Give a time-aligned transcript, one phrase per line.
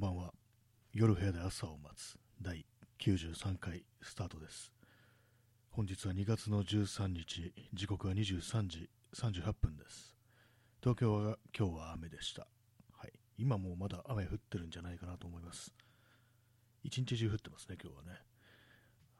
[0.00, 0.32] んばんは。
[0.94, 2.16] 夜部屋で朝を待つ。
[2.40, 2.64] 第
[3.00, 4.72] 93回スタートです。
[5.72, 7.52] 本日は2月の13日。
[7.74, 10.16] 時刻は23時38分です。
[10.82, 12.46] 東京は今日は雨でした。
[12.96, 13.12] はい。
[13.36, 15.74] 今もまだ雨降ってるんじゃないかなと思います。
[16.82, 18.20] 一日中降ってますね今日はね。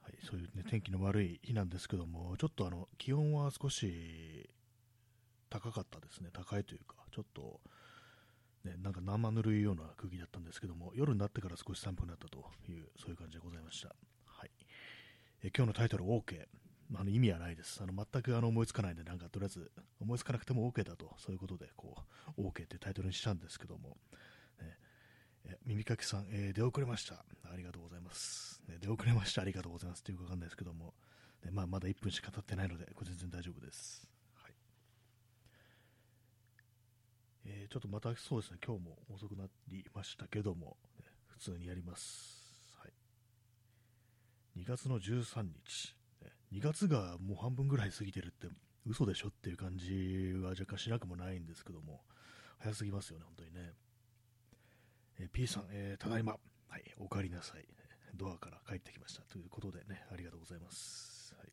[0.01, 4.49] はい、そういう、ね、天気の悪い日なんですけども、ちょっとあの気温は少し
[5.51, 7.61] 高かったですね、高いというか、ちょっと
[8.65, 12.39] ね、なんか生ぬるいような空気だったんですけども、夜になってから少し寒くなったと
[12.69, 13.95] いう、そういう感じでございました。
[14.27, 14.51] はい。
[15.43, 16.47] え今日のタイトル OK。
[16.97, 17.81] あの意味はないです。
[17.83, 21.97] あの全くあの思いつかないんで、なんかとりあえず思いつかなくても OK だと、そういうことでこ
[22.37, 23.97] う OK ってタイトルにしたんですけども、
[24.61, 24.77] ね、
[25.45, 27.25] え耳かきさん、えー、出遅れました。
[27.45, 28.61] ありがとうございます。
[28.69, 29.43] ね、出遅れました。
[29.43, 30.01] ありがとうございます。
[30.01, 30.95] っていうかわかんないですけども、
[31.45, 34.10] ねまあ、まだ1分しか経ってないので、これ全然大丈夫です。
[37.53, 42.77] えー、ちょっとまたそうですね、今日も遅くなりましたけども、ね、普通にやります。
[42.79, 48.47] はい、2月の13日、ね、2月がもう半分ぐらい過ぎてるって
[48.87, 52.03] 嘘でしょっていう感じは若干しなくもないんですけども、
[52.61, 53.73] 早すぎますよね、本当にね。
[55.19, 56.37] えー、P さん、えー、ただいま、
[56.69, 57.67] はい、お帰りなさい。
[58.15, 61.35] ドアから帰ってきましたということでね、ありがとうございます。
[61.37, 61.49] はい、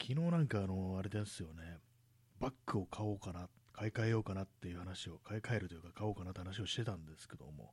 [0.00, 1.78] 昨日なんかあの、あれですよね、
[2.40, 3.48] バッグを買おうかな
[3.80, 7.72] 買い替えようかなっていう話を、買い替えるというか買おうかなって話をしてたんですけども、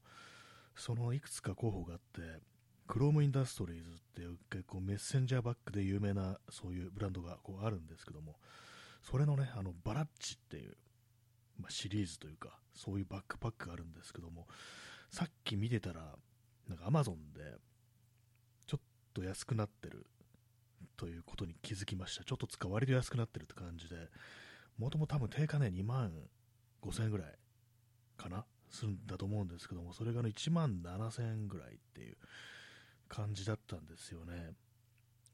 [0.74, 2.40] そのいくつか候補があって、
[2.88, 8.38] クロームインダストリーズっていう結構メッセンジャーバッグで有名なそういうブランドがこうあるんですけども、
[9.04, 10.78] それのね、あのバラッチっていう、
[11.60, 14.48] まあ、シリーズというか、そういうバックパックがあるんですけども、
[15.12, 16.16] さっき見てたら、
[16.70, 17.42] なんかアマゾンで
[18.66, 20.06] ちょっと安くなってる
[20.96, 22.24] ということに気づきました。
[22.24, 24.08] ちょっと使われて安くなってるって感じで、
[24.78, 26.12] もともと多分定価ね、2万
[26.82, 27.28] 5000円ぐらい
[28.18, 32.18] かなするんだと思うんですけども、それがね、1万7000円ぐらいっていう
[33.08, 34.54] 感じだったんですよね。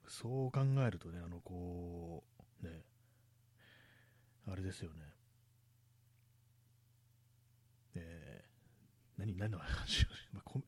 [0.08, 2.23] そう考えるとね、あの、こ
[2.61, 2.83] う、ね、
[4.48, 5.02] あれですよね。
[7.95, 10.08] えー、何、何の話を、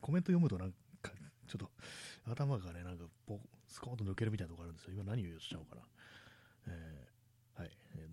[0.00, 0.72] コメント読むとなん
[1.02, 1.12] か、
[1.46, 1.70] ちょっと
[2.30, 3.04] 頭がね、なんか
[3.68, 4.92] スコーンと抜けるみたいなところあるんですよ。
[4.94, 5.82] 今何を言おうとしたのかな。
[6.68, 7.15] えー、
[7.56, 7.70] はい。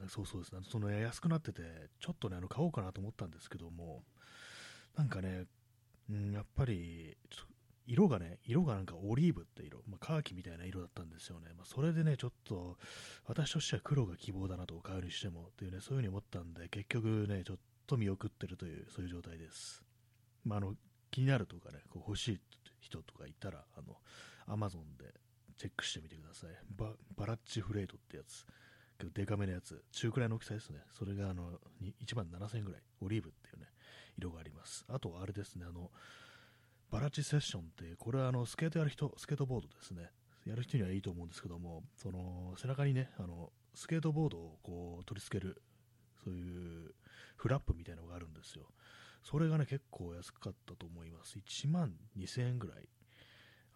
[0.07, 1.61] そうそうですね、その安くなってて、
[1.99, 4.03] ちょっとね、あの買おうかなと思ったんですけども、
[4.97, 5.45] なんかね、
[6.09, 7.17] うん、やっぱり、
[7.85, 11.47] 色がね、色がなんかオリーブって色、まあ、カーキみたいな色だったんですよね。
[11.57, 12.77] まあ、それでね、ちょっと、
[13.25, 19.83] 私としては黒が希望だなと、買うにしてもっていうね、そういうふうに思ったんで、結局ね、ちょっと見送ってるという、そういう状態です。
[20.45, 20.75] まあ、あの、
[21.11, 22.39] 気になるとかね、こう欲しい
[22.79, 23.97] 人とかいたら、あの、
[24.47, 25.13] アマゾンで
[25.57, 26.49] チェックしてみてください。
[26.75, 28.45] ババラッチフレートってやつ。
[28.97, 30.79] けどデカめのやつ、中くらいの大きさですね。
[30.91, 33.67] それがあの1万7000円ぐらい、オリーブっていうね、
[34.17, 34.85] 色があります。
[34.87, 35.91] あとあれですね、あの、
[36.91, 40.11] バラチセッションっていう、これはあのスケートやる人、スケートボードですね。
[40.45, 45.61] やる人にはいいと思うんですけども、その背中にね、あのスケートボードをこう取り付ける、
[46.23, 46.93] そういう
[47.37, 48.65] フラップみたいなのがあるんですよ。
[49.23, 51.37] それがね、結構安かったと思います。
[51.39, 52.87] 1万2000円ぐらい。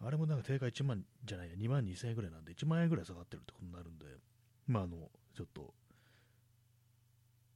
[0.00, 4.06] あれもなんか定価1万じゃないや、2万2000円ぐらいなんで、1万円ぐらい下がってるってことになるんで、
[4.68, 5.74] まあ、あの、ちょっと、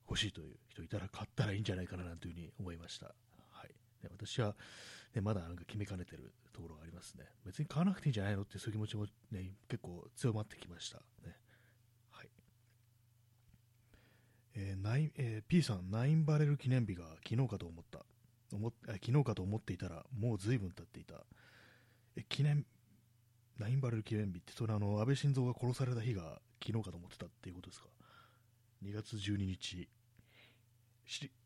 [0.09, 3.06] 欲しいという人いたら買ったらいいんじゃないかなというふうに思いました。
[3.06, 3.69] はい。
[4.03, 4.56] ね、私は、
[5.15, 7.25] ね、まだなんか決めかねてるところがありますね。
[7.47, 10.99] 別に買わなくていいんじゃないのってそういう気持ちもね、結構強まってきました。
[11.27, 11.37] ね。
[12.11, 12.28] はい。
[14.55, 18.05] えー、ナイえー、P さん、ナインバレル記念日が昨日かと思った。
[18.53, 21.15] 思昨日かと思っていたら、もう随分経っていた。
[22.17, 22.67] え、記念、
[23.59, 27.89] ナインバレル記念日って、それあの、安倍晋三が殺された日が昨日かと思ってたっていうことですか
[28.84, 29.89] ？2月12日、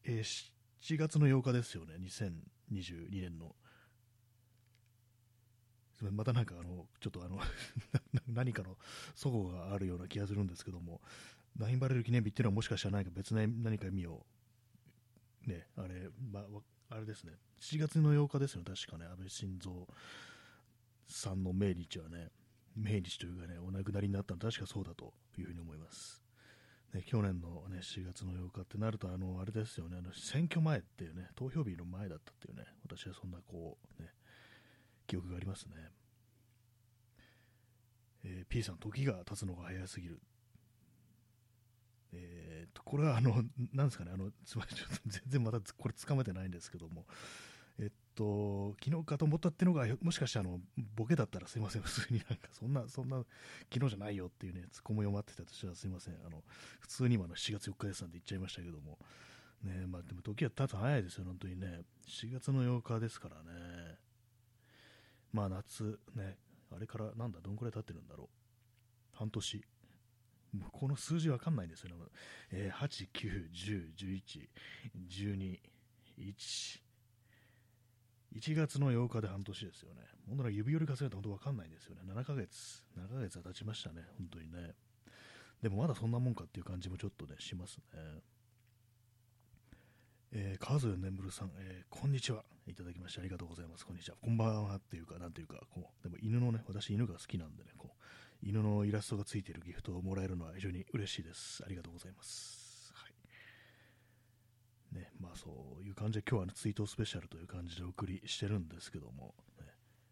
[0.05, 3.55] えー、7月の8日ですよね、2022年の。
[6.13, 7.41] またなんかあの、ちょっとあの
[8.29, 8.77] 何かの
[9.15, 11.01] 齟齬があるような気がするんですけども、
[11.57, 14.27] ナインバレル記念日っていうのはもしかしたら何か別な何か意味を、
[15.47, 16.47] ね、あれ、まあ、
[16.91, 19.87] あれですね、7月の8日ですよね、確かね、安倍晋三
[21.09, 22.31] さんの命日はね、
[22.77, 26.23] 命日というかね、お亡くなりになったの確かそうだというふうに思います。
[26.95, 34.11] ね、去年の、ね、4月の8日ってなると、あの、あれですよね、あの選挙前っていうね、投票日の前だったっていうね、私はそんなこう、ね、
[35.07, 35.73] 記憶がありますね。
[38.25, 40.21] えー、P さん、時が経つのが早すぎる。
[42.13, 43.43] えー、と、これはあの、
[43.73, 47.07] なんですかね、あの、つまりちょっと全然またこれつかめてないんですけども、
[48.17, 50.61] と、昨日かと思ったっていうのが、もしかしてあの、
[50.97, 53.25] ボケだったらすいません、普通になんか、そんな、そんな、
[53.73, 56.43] 昨日じゃないよっていうね、ツッコミを待ってたとしたらすいません、あの、
[56.81, 58.99] 普通に今の7月4日ですなんて言っちゃいましたけども、
[59.63, 61.83] ねまあ、でも時は経つ早いですよ、本当にね。
[62.09, 63.99] 7月の8日ですからね。
[65.33, 66.39] まあ夏、ね、
[66.75, 69.17] あれからなんだ、どんくらい経ってるんだろう。
[69.17, 69.65] 半年。
[70.73, 71.97] この数字わかんないんですよね。
[72.53, 74.49] えー、8、9、10、11、
[75.09, 75.61] 12、
[76.19, 76.86] 1、
[78.37, 80.03] 1月の8日で半年ですよね。
[80.29, 82.03] 本当に指折り重ねた本当わかんないんですよね。
[82.07, 84.75] 7ヶ月、7ヶ月は経ちましたね、本当にね。
[85.63, 87.83] でもまだそんなもんかっていう感じもちょっとね、しますね。
[90.33, 92.45] えー、川添眠るさん、えー、こんにちは。
[92.67, 93.87] いただきましてありがとうございます。
[93.87, 94.17] こんにちは。
[94.21, 101.63] こんばんはっていうか、なんていうか、こう、でも犬のね、私犬が好きなんでね、こう、犬のイラストがついているギフトをもらえるのは非常に嬉しいです。
[101.65, 102.66] ありがとうございます。
[105.27, 105.51] まあそ
[105.81, 109.67] ういう感じで今日は、ね、ツイートスペシャルという感じでお送りしてるんですけども、ね、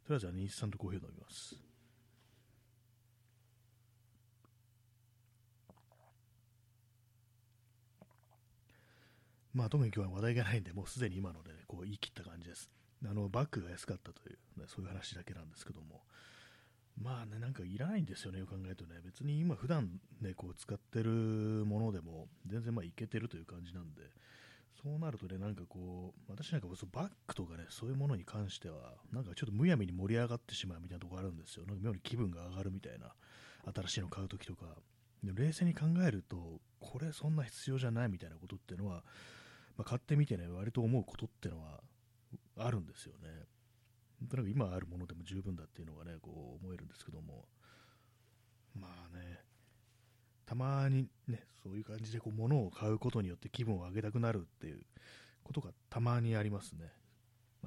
[0.04, 1.56] とりあえずはインスタントコーヒー飲みます。
[9.54, 12.68] まあ、特に今日は話題がないんで、もうすでに今ので、ね、こう言い切った感じです。
[13.08, 16.02] あのバッグが安かったという、ね、そういう話だけなんですけども、
[17.00, 21.10] まあね、なんかいらないんですよね、よく考えるとね、別に今、普段ね、こう使ってる
[21.66, 24.02] ものでも、全然まあいけてるという感じなんで、
[24.84, 31.64] そうなるとね、なんかこう、私なんかバッグとかね、そういうものに関しては、なんかちょっとむやみに盛り上がってしまうみたいなところあるんですよ。
[31.64, 33.14] なんか妙に気分が上がるみたいな、
[33.74, 34.66] 新しいの買うときとか。
[35.22, 39.02] で冷静に考えると、これそんな必要じゃないみたいなことっていうのは、
[39.78, 41.80] まあ、買ってみてね、割と思うことってのは
[42.58, 43.28] あるんですよね。
[44.28, 47.48] となく今あるものでも十分だっていうのがね、こう思えるんですけども、
[48.74, 49.40] まあね、
[50.46, 54.80] たまにね、そういう感じでこう物を買うことによって気分を上げたくなるっていう
[55.42, 56.92] ことがたまにありますね。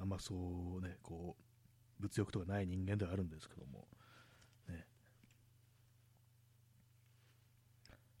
[0.00, 3.88] あんまそうね、こう、物欲とかない人間ではあるんですけども、
[4.68, 4.86] ね。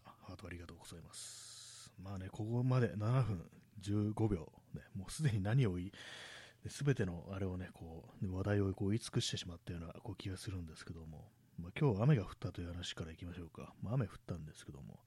[0.04, 1.92] あ、ハートありがとうございます。
[2.02, 3.50] まあね、ここまで7分
[3.80, 5.92] 15秒、ね、もうすでに何を言い、
[6.68, 13.72] すべてのあれをね、こう、話題をこう言い尽くしてしまったようなこう気がするんですけども、まあ、今日雨が降ったという話からいきましょうか。
[13.82, 15.00] まあ、雨降ったんですけども、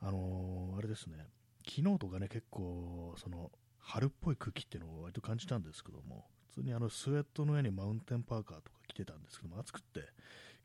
[0.00, 1.16] あのー、あれですね、
[1.68, 10.00] 昨日とかね、結構、その、春っぽい空気っていうのを割と感じたんですけども、普通にあのスウェットの上にマウンテンパーカーとか着てたんですけども、暑くって、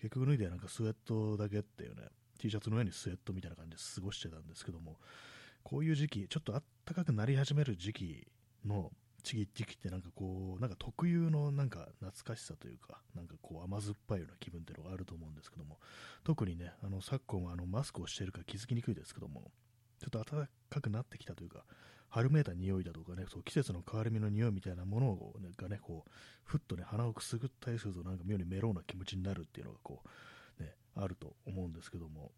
[0.02, 2.04] 結局脱いでなんかスウェットだけっていうね、
[2.40, 4.98] T シャツの上にスウェットみたいな感じで過ごしてたんですけども、
[5.64, 6.64] こういう時期、ちょっと暖
[6.96, 8.28] かくなり始める時期
[8.66, 8.92] の
[9.24, 15.80] 時期ってなんかこう、なんか特有のなんか懐かしさというか、なんかこう甘酸っぱいような気分っていうのがあると思うんですけども、
[16.24, 19.52] 特にね、あの昨今はあのマスクをしてるか気づきにくいですけども、
[20.00, 21.64] ちょっと暖かくなってきたというか、
[22.10, 26.12] 春めいた匂いだとかね、そう季節の変わり目の匂いみたいなものを、ね、がね、こう、
[26.44, 30.04] ふっとね、鼻をくすぐったりすると、なんか妙にメロウな気持ちになるっていうのがこ
[30.60, 32.32] う、ね、あると思うんですけども、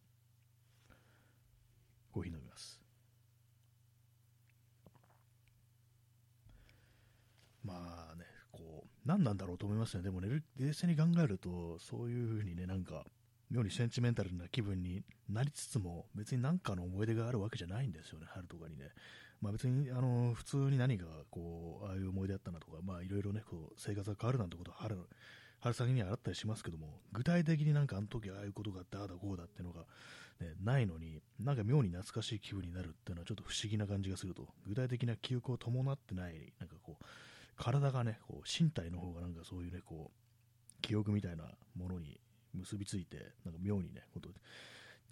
[2.12, 2.83] コーヒー飲みます。
[7.64, 10.04] まあね、こう、何なんだろうと思いますね。
[10.04, 13.06] でもね、冷静に考えると、そういうふうにね、なんか、
[13.50, 18.90] 妙にセンチメンタルな気分になりつつも、別に何かの思い出があるわけじゃないんですよね、春とかにね。
[19.42, 24.98] まあ別に、あの、普通に何か、こう、ああいう思い出あったなとか、まあいろいろね、こう、生活が変わるなんてことは春、
[25.60, 29.86] 春先にはあったりしますけども、具体的になんかあの時ああいうことがあったああだこうだっていうのが、
[30.42, 37.06] ね、ないのに、なんか妙に懐かしい気分になるっていうのはちょっと不思議な感じがすると、具体的な記憶を伴ってない、なんかこう、
[37.58, 41.46] 体がね、こう身体の方がなんかそういうね、こう、記憶みたいな
[41.76, 42.20] ものに
[42.54, 44.30] 結びついて、なんか妙にね、こと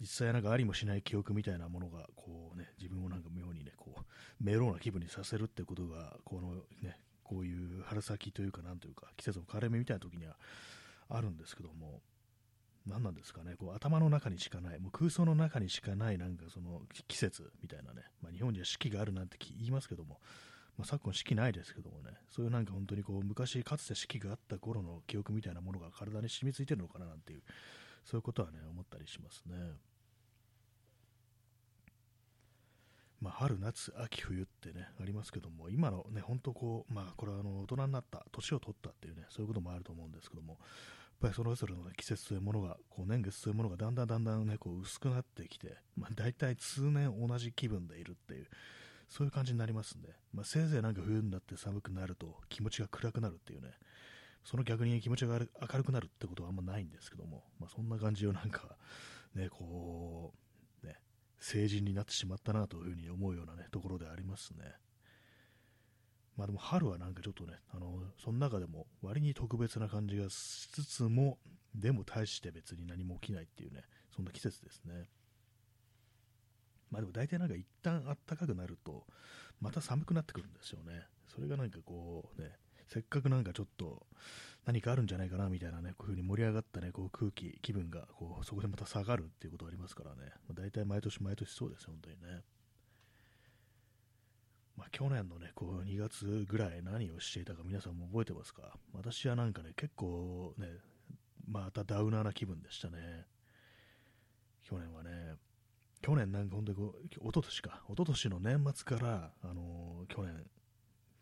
[0.00, 4.00] 実際なんかありもしない記憶みたいなものが、こうね、自分をなんか妙にね、こう、
[4.40, 10.36] メローな気分にさせるってことが、このね、こういう春先というか、なんというか、季節の変わり目みたいな時には
[11.08, 12.00] あるんですけども、
[12.86, 20.20] 何なんですかね、こう頭の中にしかない、もう空想の中にしかない、なんかその季節みたいなね、まあ、日本には四季があるなんて言いますけども、
[20.78, 27.42] まあ、昨今四季ないですけどもね、そういうなんか本当にこう昔かつて四季があった頃の記憶みたいなものが体に染みついてるのかななんていう、
[28.04, 29.54] そういうことはね、思ったりしますね。
[33.20, 40.60] まあ、春、夏、秋、冬ってね、ありますけども、今のね、本当こう、まあ、これはあの大人になった、年を取ったっていうね、そういうこともあると思うんですけども、やっ
[41.20, 48.48] ぱりそれぞれの、ね、季節というものが、こう年月というものがだんだんだんだんね、こう薄くなってきて、まあ、大体通年同じ気分でいるっていう、
[49.12, 53.68] そういう感じになりますんで、まあ、せいぜいなんか冬になって寒くなると気持ちが暗くなるっていうね、
[54.42, 55.44] その逆に気持ちが明
[55.76, 58.78] るくなるってことはあんまないんですけども、まあ、そんな感じをなんか、
[59.36, 60.32] ね、こ
[60.82, 60.96] う、ね、
[61.38, 64.64] 成人になってしまったなというふうに思うようなね、ところでありますね。
[66.38, 71.38] まあでも春はなんかちょっとね、あの、その中でも割に特別な感じがしつつも、
[71.74, 73.84] でも大して別に何も起きないっていうね、
[74.16, 75.10] そんな季節ですね。
[76.92, 79.04] まあでも大体なんか一旦暖かくなると、
[79.60, 81.06] また寒くなってくるんですよね。
[81.26, 82.52] それがなんかこうね、
[82.86, 84.06] せっかくなんかちょっと
[84.66, 92.42] 何かあるんじゃないかなみたいなね、こういう風に盛り上がったね、こう空気、気分がこうそこでまた下がるっていうことがありますからね、まあ、大体毎年毎年そうですよ、本当にね。
[94.76, 98.76] まあ、去年のね、こう2月ぐらい何をしていたか皆さんも覚えてますか？
[98.92, 100.66] 私はなんかね、結構ね、
[101.46, 103.26] またダウナーな気分でしたね。
[104.62, 105.34] 去年はね、
[106.02, 110.44] 去年なんか本当にこう、一昨年か、一昨年の年末から、あのー、去年、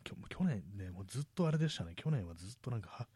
[0.03, 3.07] 去年ね、もうずっとあれでしたね、去年はずっとなんか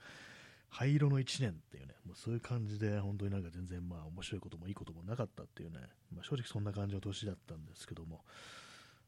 [0.70, 5.80] 灰色の1年っていうね、もうそういう感じで、本当になんか全然まあ面白いこともいいこともなかったっていうね、
[6.14, 8.22] まあ、正直そんな感じの年だったんですけども、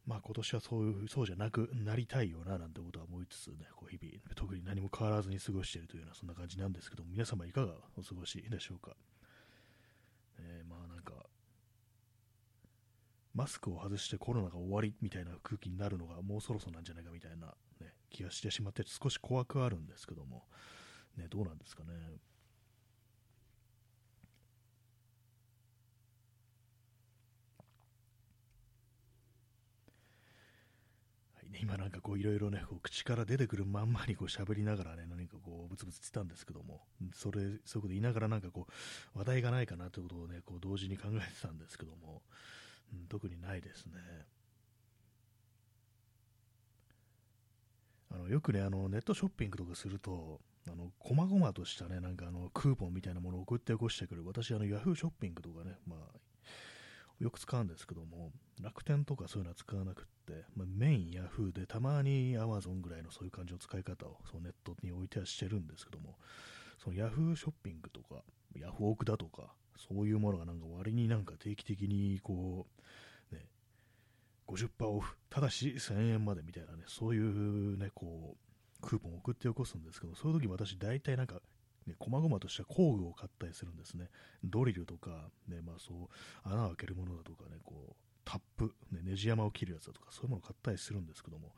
[0.08, 8.96] まあ今年はそういう、そうじゃなくなりたいよななんてことは思いつつね、こう日々、特に何も変わらずに過ごしているというようなそんな感じなんですけども、皆様いかがお過ごしでしょうか？
[10.40, 10.77] えー、まあなんか、
[13.38, 17.46] マスクを外してコロナが終わりみたいな空気になるのがもうそろそろなんじゃないかみたいな、
[17.80, 20.42] ね、気がしてしまって少し怖くあるんですけども、
[21.16, 21.92] ね、どうなんですかね。
[31.62, 36.82] 今なんかこういろいろね、こう口から出てくるまんまにこう喋りながらね、何かこうブツブツ言ってたんですけども、
[37.14, 38.68] それ、そういうこと言いながらなんかこ
[39.16, 42.22] う話題がないかなということをね、こう同時に考えてたんですけども、
[42.94, 43.94] うん、特にないですね。
[48.10, 50.40] あのよくねあの、ネットショッピングとかすると、
[50.70, 56.20] あの細々としたね、なんかあのクーポンみたいなものを送って起こしてくる、私、あの Yahoo ショッピングとかね、まあ、
[57.20, 66.18] よく使うんですけども、楽天とかそういうのは使わなくって、まあ、メイン Yahoo でたまに Amazon ぐらいのそういう感じの使い方をそのネットに置いてはしてるんですけども、
[66.84, 68.24] その Yahoo ショッピングとか、
[68.56, 72.68] ヤフオクだとか、そういうものがなんか割になんか定期的にこ
[73.32, 73.46] う、ね、
[74.48, 81.36] 50%オフ、ただし1000円までみたいなね、そういうね、こう、クーポンを送って起こすんですけど、そういう時私大体なんか、
[81.86, 84.10] ね、細々とした工具を買ったりするんですね。
[84.44, 86.08] ドリルとか、ね、まあそう、
[86.44, 91.54] 穴を開けるものだとかね、こう、タップ、ね、ネジ山を切るやつだとか、そういうものを買ったりするんですけども、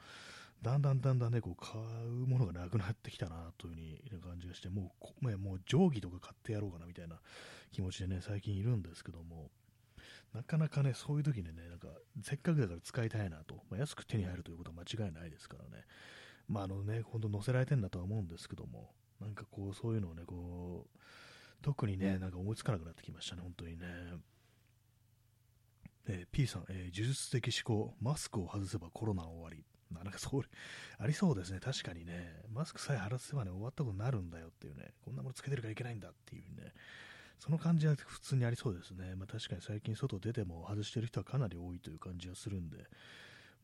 [0.62, 7.20] だんだんだんだんね、こう買うものがなくなってきたなという風に感じがして、もう、もう定規とか買ってやろうかなみたいな
[7.72, 9.50] 気持ちでね、最近いるんですけども、
[10.34, 11.88] なかなかね、そういう時にね、なんか、
[12.22, 15.86] せっかくだから使いたいなと、まあ、安く手に入るということは間違いないですからね、
[16.48, 21.00] まあ、あのね、本当載せられてんだとは思うんですけども、なんかこう、そういうのをね、こう、
[21.62, 23.86] 特にね、なんか思いつかなくなってきましたね、本当にね。
[26.08, 29.64] えー、P さん、えー、呪術的思考、マスクを外せばコロナ終わり。
[30.04, 30.44] なんかそう、
[30.98, 31.60] ありそうですね。
[31.60, 36.74] 確かにね、マスクさえ外せばね、終わったことになるんだよっていうね、こんなものつけてるからいけないんだっていうね、
[37.40, 39.16] その感じは普通にありそうですね。
[39.16, 42.86] まあ確かに最近外出ても外してる人はかなり多いという感じがするんで、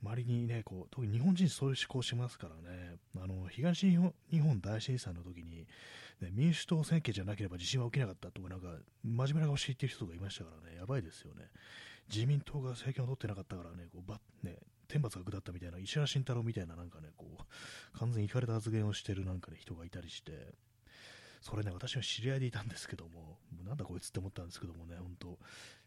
[0.01, 5.67] 周りにね、こう、特に日本人そういう思考しますからね、あの、東日本日本大震災の時に、
[6.21, 8.67] ね、民主党選挙じゃなければ地震は起きなかったとか、なんか、
[9.03, 11.45] 真面目な顔して言ってる人がいましたからね、やばいですよね。
[12.13, 20.53] 自民党が政権を取ってなかったからね、こうばね天罰が下ったみたいな、石原慎太郎みたいな、なんかね、こう、完全にいかれた発言をしてるなんかね、人がいたりして、
[21.41, 25.37] それね、私は知り合いでいたんですけども、もなんだこいつって思ったんですけどもね、本当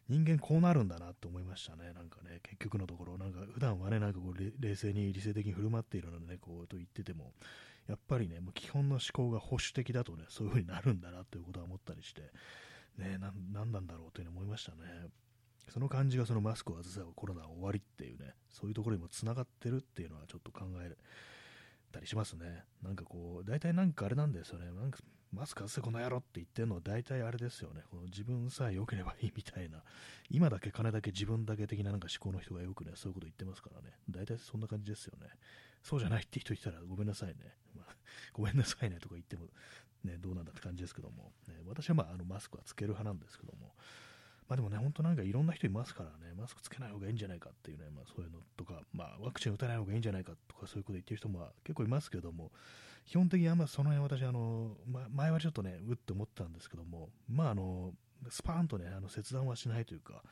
[0.07, 7.33] 人間こうなるんだなって思いましたね、なんかね、結局のところ、なんか普段はね、なんかこう冷静に理性的に振る舞っているのでね、こうと言ってても、
[7.87, 12.21] やっぱりね、もう基本の思考が保守的だとね、そういう風になるんだなということは思ったりして、
[12.97, 15.09] ね、ななんなんだろうというふうに思いましたね。
[15.69, 20.95] その感じがそのマスクを外せばコロナは終わりっていうね、そういうところにもつながってるっていうのはちょっと考え
[21.91, 22.63] たりしますね。
[22.83, 24.65] なんかこう、大体なんかあれなんですよね。
[24.71, 24.99] なんか
[25.31, 27.81] マスク外せこの野郎って言ってるのは大体あれですよね。
[27.91, 29.83] この自分さえ良ければいいみたいな、
[30.29, 33.95] 今だけ金だけ自分だけ的ななんか思考の人がよくね、そういうこと言ってますからね。
[34.09, 35.27] 大体そんな感じですよね。
[35.83, 37.35] そうじゃないって人いたらごめんなさいね。
[37.75, 37.83] ま、
[38.33, 39.45] ごめんなさいねとか言っても、
[40.03, 43.73] ね、どうなんだって感じですけども、ね、私はまああのマスクはつける派なんですけども、
[44.49, 52.51] まあでもね、本当なんかいろんな人いますからね、マスクつけない方がいいんじゃないかっていうね、まあそういうのとか、まあワクチン打たない方がいいんじゃないかとかそういうこと言ってる人も結構いますけども、
[53.05, 57.93] 基本的にあんまその辺私、あの、ま、前はちょっとね、うって思ったんですけども、まああの、
[58.29, 60.23] スパーンとね、あの切断はしないというか、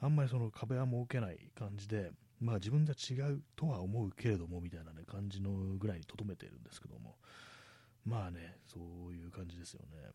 [0.00, 7.14] あんまりその壁は設けない感じで、まあ自分じゃ違うとは思うけれどもみたいなね、感じのぐらいにとどめているんですけども、
[8.04, 10.10] まあね、そういう感じですよね。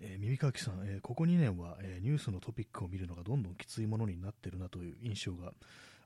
[0.00, 5.52] えー、耳かきさん、えー、ここ2年は、えー、ニュースのトピックを見るのがどんどんきついものになってるなという印象が、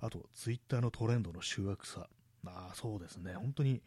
[0.01, 2.09] あと、ツイッターのトレンドの集約さ、
[2.47, 3.83] あ、そうですね、本当に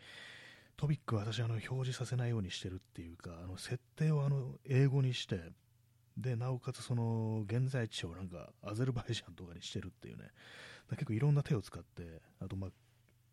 [0.77, 5.39] トピックは私あの表示させないようにしてるっていうか、あの設定をあの英語にして、
[6.17, 10.25] で、なおかつその現在地をなんかアゼルバイジャンとかにしてるっていうね、
[10.91, 12.69] 結構いろんな手を使って、あとまあ、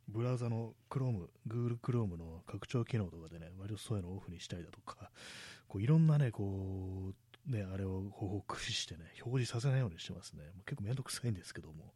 [0.08, 5.10] ブラウザの Chrome、Google Chrome の拡張機能とかでね、割とそういうのをオフにしたりだとか、
[5.72, 7.14] こういろんなね、こ
[7.48, 10.42] う、ね、あれを方法を駆使してね、表示させないようにしてますね。
[10.54, 11.94] もう結構めんどくさいんですけども、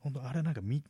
[0.00, 0.82] 本当あれなんか見、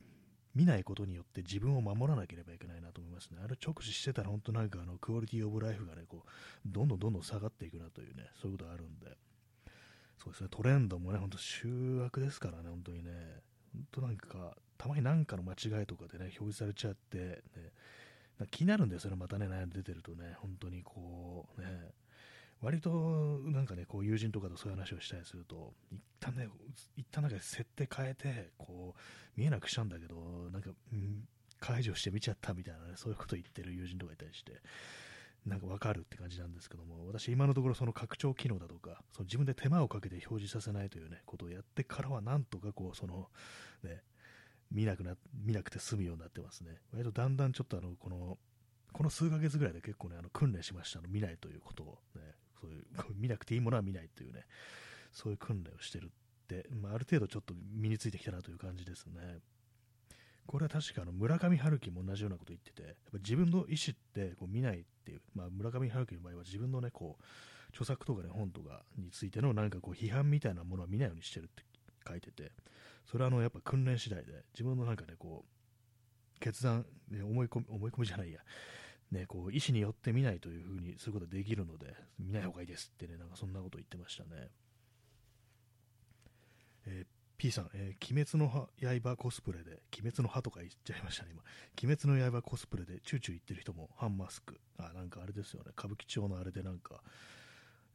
[0.56, 3.38] 見ないことによって自分を守らなければいけないなと思いますね。
[3.44, 6.28] あれ直視してたら本当なんかあのクオリティオブライフがね、こう、
[6.66, 9.16] どんどんどんどん下がっていくなというね、そういうことあるんで、
[10.18, 13.12] そうですね、トレンドもね、本当集悪ですからね、本当にね、
[13.72, 17.70] 本当なんか、たまになんかの間違いとかでね、表示されちゃって、ね、
[18.50, 21.92] 気になるんだよ、それまたね、悩んで出てるとね、本当にこう、ね、
[22.62, 22.90] 割と
[23.44, 26.48] なんかね、こう友人とかとそういう話をしたりすると、一旦ね、
[26.96, 29.00] 一旦なんか設定変えて、こう、
[29.40, 31.26] 見えなくしちゃうんだけど、なんか、うん、
[31.58, 34.60] 解除して見ちゃったみたいなね、そういうこと言ってる友人とかいたりして、
[35.46, 43.28] なんかわかるって感じなんですけども、私今のところその拡張機能だとか、その自分で手間をかけて表示させないというね、ことをやってからはなんとかこう、その、
[43.82, 44.02] ね、
[44.70, 46.78] 見なくな、見なくて済むようになってますね。
[46.92, 48.38] 割とだんだんちょっとあの、この、
[48.92, 52.22] この数ヶ月ぐらいで結構ね、あの訓練しました、あの見ないということを、ね、
[52.60, 52.84] そういう
[53.16, 54.44] 見なくていいものは見ないというね、
[55.12, 56.08] そういう訓練をしてるっ
[56.46, 59.38] て、まあ、ある程度ちょっと身についてきたなという感じですね。
[60.46, 67.24] これは確かあの村上春樹も同じようなこと言ってて、やっぱ自分の意思ってこう見ないっていう、まあ、村上春樹の場合は自分のね、こう、
[67.70, 71.62] 著作とかね、本とかについてのなんかこう批判みたいなものは見ないようにしてるって
[72.06, 72.50] 書いてて、
[73.08, 78.40] それはあのやっぱ訓練次第で、自分のなんかね、こう、決断、ね、思い込み、思い込みじゃないや、
[79.10, 84.50] ね、こう意思によって見ないというふうにすることができるので、見ない方がいいですってね、なんかそんなこと言ってましたね。
[86.86, 88.68] えー、P さん、えー、鬼滅の
[89.02, 91.42] 刃コスプレで、鬼滅の刃とか言っちゃいましたね、今。
[91.82, 94.60] 鬼滅の刃コスプレで、チューチュー言ってる人も、半マスク。
[94.78, 97.02] あ、なんかあれですよね、歌舞伎町のあれでなんか、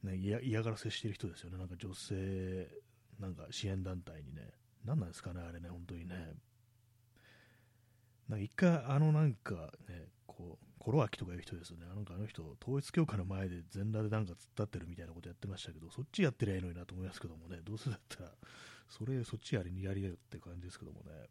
[0.04, 2.68] ね、嫌がらせしてる人ですよね、なんか女性、
[3.20, 4.52] なんか支援団体にね、
[4.84, 6.34] 何なんですかね、あれね、本当にね。
[8.30, 9.54] なんか一回、あのなんか
[9.88, 11.86] ね、こう、コロアキとかいう人ですよね。
[11.88, 18.32] なんかあの人、統一教会の前で全裸でなんか突っ立ってるみたいなことやってましたけど、そっちやってりゃいいのになと思いますけどもね、どうせだったら、
[18.90, 21.30] それ、そっちやりにやりやるって感じですけどもね。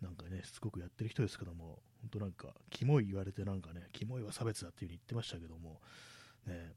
[0.00, 5.80] なんかね、しつこくやってる人ですけども、本当なんか、キモい言われてなんかね、キモいは差別だっていう風に言ってましたけども、
[6.46, 6.74] ね、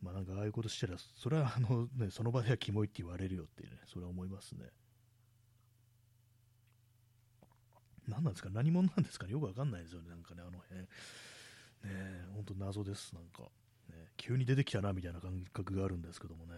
[0.00, 4.70] まあなんかああいうことしてら、それはあのね、その場ではキモいって言われるよっていうね、それは思いますね。
[8.08, 8.50] 何なんですか？
[8.50, 9.26] 何者なんですか？
[9.26, 10.80] ねよくわかんないですよね、なんかね、あの辺。
[10.80, 10.88] ね
[12.34, 13.42] 本当謎です、なんか、
[13.88, 14.08] ね。
[14.16, 16.54] 急に出てきたなみたいな感覚があるんですけどもね。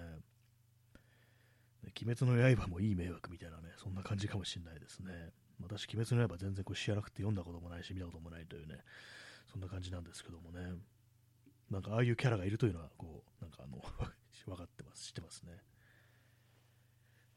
[2.02, 5.32] 鬼滅の刃もいい迷惑みたいなね、そんな感じかもしれないですね。
[5.62, 8.78] 私、鬼滅の刃全然こう知らなくて読んだこともないし、見たこともないというね、
[9.52, 10.74] そんな感じなんですけどもね。
[11.70, 13.80] なんかああいうキャラがいるというのは、こう、なんかあの
[14.46, 15.62] 分かってます、知ってますね。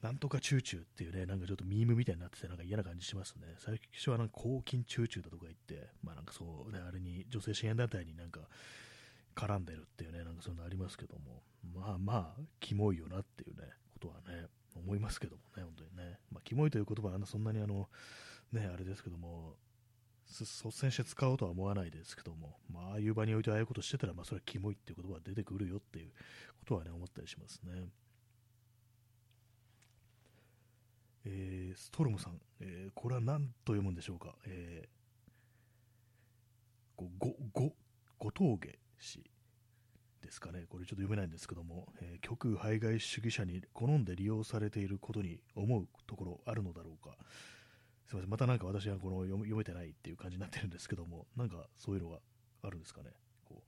[0.01, 3.55] なんとかチューチューっていうね、なんかちょっとミームみたいになってて、なんか嫌な感じしますね。
[3.57, 8.41] 最初はなんか抗菌チューチューだとか言って、まあなんかそうね、あれに女性支援団体になんか
[9.35, 11.41] 絡んでるっていうね、なんかそういうのありますけども、
[11.75, 16.19] まあまあ、キモいよなっていうね、ことはね、思いますけどもね、本当にね。
[16.31, 17.89] まあ、キモいという言葉はそんなにあの、
[18.51, 19.55] ね、あれですけども、
[20.27, 26.11] 率先して使おうとは思わないですけども、まあ、ああいう場においてああいうことしてたら、まあ、それはキモいっていう言葉が出てくるよっていう
[26.59, 27.89] ことはね、思ったりしますね。
[31.29, 37.75] えー、ストロムさん、えー、これは何と読むんでしょうか、えー、ご、ご、
[38.17, 39.29] ご峠氏
[40.21, 47.17] ですかね、これちょっと読めないんですけども、えー、極右排外主義者に好んで利用されていることに思うところあるのだろうか。
[48.07, 52.19] すみません、またなんか私はこの読めてないっていう感じになってるんですけども、なんかそういうのが
[52.61, 53.11] あるんですかね？
[53.43, 53.63] こ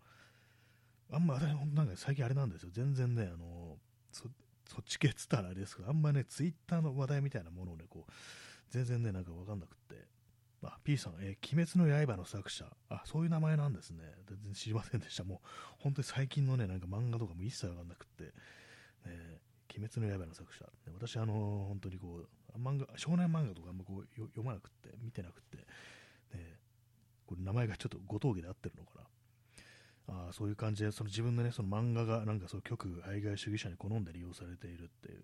[1.11, 1.43] うあんま私、
[1.73, 3.77] なんか最近あれなんですよ、全然ね、あの
[4.69, 8.11] そっち系っつったらあれですけど、あんまね、ツイッターの話題みたいなものをね、こう、
[8.69, 10.07] 全然ね、なんかわかんなくって。
[10.61, 12.65] あ、P さん、えー、鬼滅の刃の作者。
[12.89, 14.03] あ、そういう名前なんですね。
[14.27, 15.23] 全然知りませんでした。
[15.23, 15.47] もう、
[15.79, 18.31] 本当に最近のね、なんか漫画とかも一切わかんなくって、ね、
[19.75, 20.65] 鬼滅の刃の作者。
[20.93, 22.21] 私、あのー、本当にこ
[22.53, 25.57] う、漫画、少年漫画とかあんまこう読まなくって、見てなくって、
[26.37, 26.59] ね、
[27.25, 29.01] これ名前がちょっとご峠で合ってるのかな。
[30.09, 35.23] あそういう感じでその自分の,、ね、その漫画がなんかそう極愛外主義者に好んで利用されているっていう、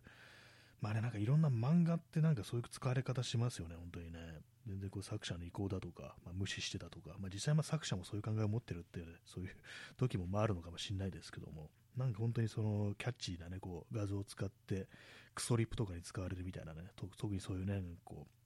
[0.81, 4.19] まあね、なんかいろんな漫画ってなんかそういう使われ方しますよね、本当にね。
[4.67, 9.51] 全然こう作者の意向だとか、まあ、無視してたとか、まあ、実際ま作者もそういう考えを持ってるっていう、ね、そういう
[9.95, 14.87] 時もあるのかもしれないですけども、なんか本当にそのキャッチーな、ね、こう画像を使って
[15.35, 18.44] クソリップとかに使われるみたいなね、特にそういうね、こう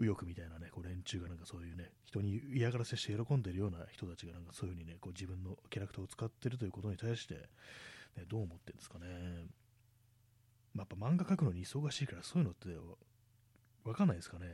[0.00, 9.06] 右翼みたいなね、こう連中がなんかそういうね、人に嫌がらせして喜んでるような人たちがなんかそういうふうにね、こう自分のキャラクターを使ってるということに対して、ね、どう思ってるんですかね。
[10.74, 12.68] まあ、やっぱ漫画描くのに忙しいから、そういうのって
[13.84, 14.46] わかんないですかね。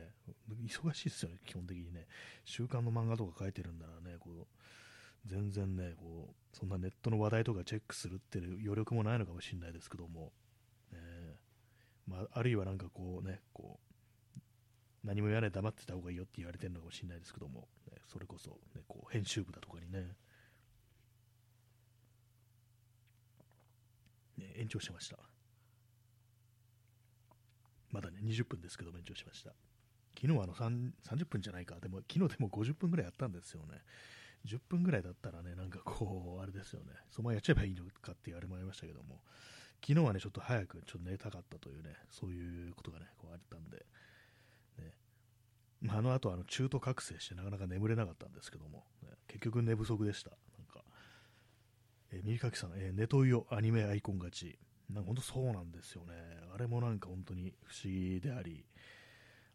[0.65, 2.07] 忙しいですよね、基本的にね。
[2.45, 10.31] 週刊の漫画とか書いてるんだらね、こう、全然ね、こう、そんなネットの話題とかチェックするっていう余力もないのかもしれないですけども、
[10.91, 11.35] え
[12.07, 13.86] まあ、あるいはなんかこうね、こう、
[15.07, 19.99] 何も言わない黙ってた方がいいよって言われてるのかもしれないですけども、ね、それこそ、ね、こう編集部だとかにね、
[24.37, 25.17] ね延長しました。
[27.89, 29.51] まだね、20分ですけど、延長しました。
[30.19, 33.79] 昨日はあの30分じゃないか、でも昨日でも50分ぐらいやったんですよね。
[34.45, 39.21] 10分ぐらいだったらね、なんかこう、あれですよね、そのままやっちゃえばいいのかって言われもありましたけども、
[39.81, 43.85] 昨日はね、ちょっと早くちょっと寝たかったというね、そういうことがね、こうあったんで、
[45.89, 50.31] あ、の後あの中途覚醒してなかなか眠れなかったんですけども、ね、結局寝不足でした。
[50.31, 50.83] なんか、
[52.11, 54.57] えー、右かきさん、えー、ネトウヨアニメアイコン勝ち。
[54.89, 56.13] なんか本当そうなんですよね。
[56.53, 58.65] あれもなんか本当に不思議であり、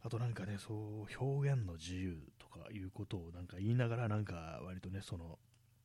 [0.03, 5.39] あとなんかね、そう表現の自由とかいうことをなんか言いながら、なんか割とね、その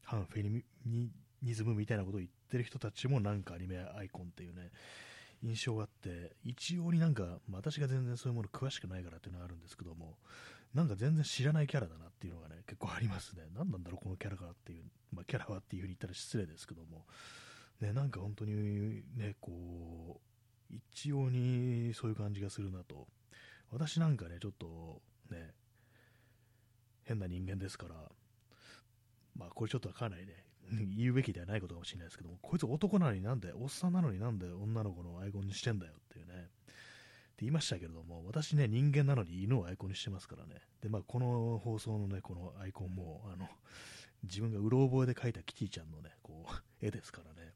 [0.04, 0.64] 反フェミ
[1.42, 4.72] ニズムみたいなことを言ってる人たちもなんかアニメアイコンっていうね、
[5.44, 10.18] 印象があって、一応になんか、私が全然そういうもの詳しくないからっていうのがあるんですけども、
[10.74, 13.44] なんか全然知らないキャラだなっていうのがね、結構ありますね。
[13.56, 17.06] 何なんだろう、このキャラかっていう、まあ、キャラはっていうふうに言ったら失礼ですけども、
[17.82, 20.20] ね、なんか本当にね、こ
[20.72, 23.08] う、一様にそういう感じがするなと。
[23.72, 25.54] 私なんかね、ちょっとね、
[27.04, 27.96] 変な人間ですから、
[29.36, 30.47] まあこれちょっとかなりね、
[30.98, 36.46] 言うべきではないことかもしれないですけども、こいつ男なのになんで、おっさんなのになんで女の子のアイコンにしてんだよっていうね、って
[37.40, 43.50] 言いましたけれども、私ね、人間なのに犬をアイコンにしてますからね、で、まあこの放送のね、このアイコンも、あの、
[44.24, 47.54] 自分がうろ覚えで描いたキティちゃんのね、こう、絵ですからね、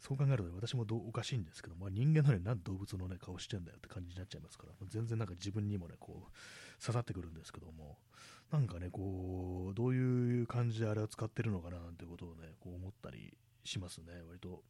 [0.00, 7.96] そう考えると、私もどおかしいんですけど、まあ、人間なのに何動物の、ね、顔してんだよって感じになっちゃいますから、全然なんか自分にもね、こう、刺さってくるんですけども、
[8.52, 14.62] なんかね、こう、どういう感じであれを使ってるのかななんてことをね、こう思ったりしますね、割と。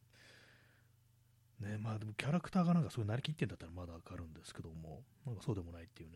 [1.59, 6.15] ね、まあでもキャラクターがなんかそういなりきってんだったらまだわかるんですけども、なんかそうでもないっていうね。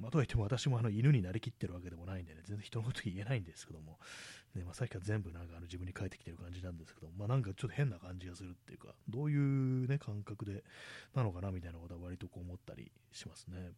[0.00, 3.98] まあ、とはいっても私もあの犬になりきってるわけでもないんでね、全然人のこと言えないんですけども、
[4.54, 10.64] ね、まあ、さっきから全部なんかあの自分に返ってきてる感じなんですけど、まあ、なんかちょっと変な感じがするっていうか、どういうね、感覚で
[11.14, 13.70] なのかなみたいなことは割とこう思ったりしますね。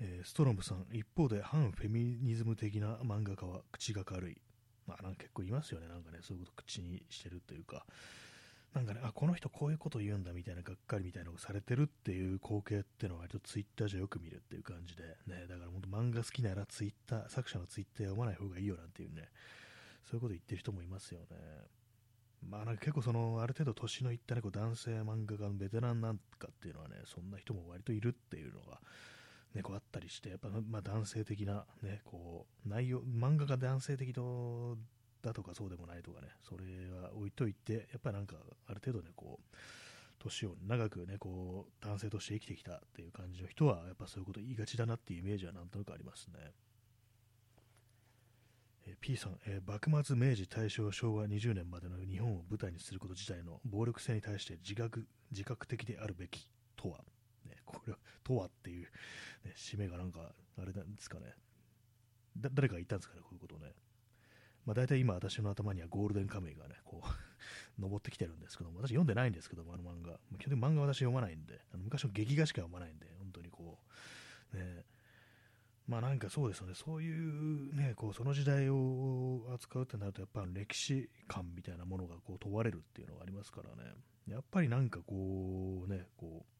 [0.00, 4.40] えー、ストロムさん、一方で反フェミニズム的な漫画家は口が軽い。
[4.86, 7.84] まあ、なんか結構いますよね、なんかね、そういうこと口にしてるっていうか、
[8.74, 19.28] なんかね、あ、この人こういうこと言うんだみたいな、がっかりみたいなのがされてるっていう光景っていうのは割とツイッターじゃよく見るっていう感じで、ね、だから本当漫画好きならツイッター、作者のツイッター読まない方がいいよなんていうね、
[20.08, 21.26] そういうこと言ってる人もいますよね。
[22.48, 28.80] まあなんか結構その、ある程度年のいったね、こう男性漫画家のベテランなんかっていうのはね、そんな人も割といるっていうのが、
[29.54, 34.76] ね、こうあったりして、やっぱ、ま、男性的な、ね、こう、内容、漫画が男性的と
[35.22, 38.36] だとかそうでもないとかね、それは置いといて、やっぱりなんか、
[38.66, 39.56] ある程度ね、こう、
[40.20, 46.52] 年を長くね、こう、男性として生きてきたっていう感じの人は、やっぱそういうこと言いがちだなっていうイメージはなんとなくありますね。
[48.86, 57.00] え、P さん、えー、幕末、明治、大正、昭和20年までの日本を舞台にすること自体の暴力性に対して自覚自覚的であるべきとは、
[57.70, 58.84] これは、とはっていう、
[59.44, 61.34] ね、締めがなんか、あれなんですかね。
[62.36, 63.72] 誰か言ったんですかね、こういうことね。
[64.66, 67.08] まあ、大体今私の頭にはゴールデンカムイがね、こう
[67.80, 70.18] 登ってきてるんですけども、私読んでないんですけども、あの漫画。
[70.38, 73.78] 基本的に漫画私読まないんで、あの昔の劇画しか読まないんで、本当にこ
[74.52, 74.84] う、ね、
[75.86, 83.90] まあなんかそうですよね、そういうね、こうその時代を扱うってなると、やっぱ歴史観みたいなものがこう問われるっていうのがありますからね、
[84.28, 86.59] やっぱりなんかこうね、こう、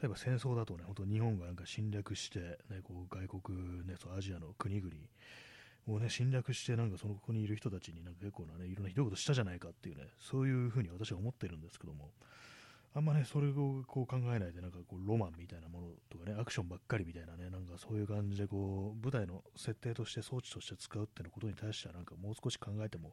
[0.00, 4.92] 例えば戦争だとね、本当日本がなんか侵略して、ね、こう外国、ね、そうアジアの国々
[5.86, 12.10] をね、侵略して、なんかそのここにいる人たちになんか結構なね、いろんなひどいことしたじゃないかっていうね、そういうふうに私は思ってるんですけども、
[12.96, 23.12] あんまね、それをこう考えないで、なんかこう、ロマンみたいなものとかね、アクションばっかりみたいなね、なんかそういう感じでこう、舞台の設定として装置として使うっていうことに対しては、なんかもう少し考えても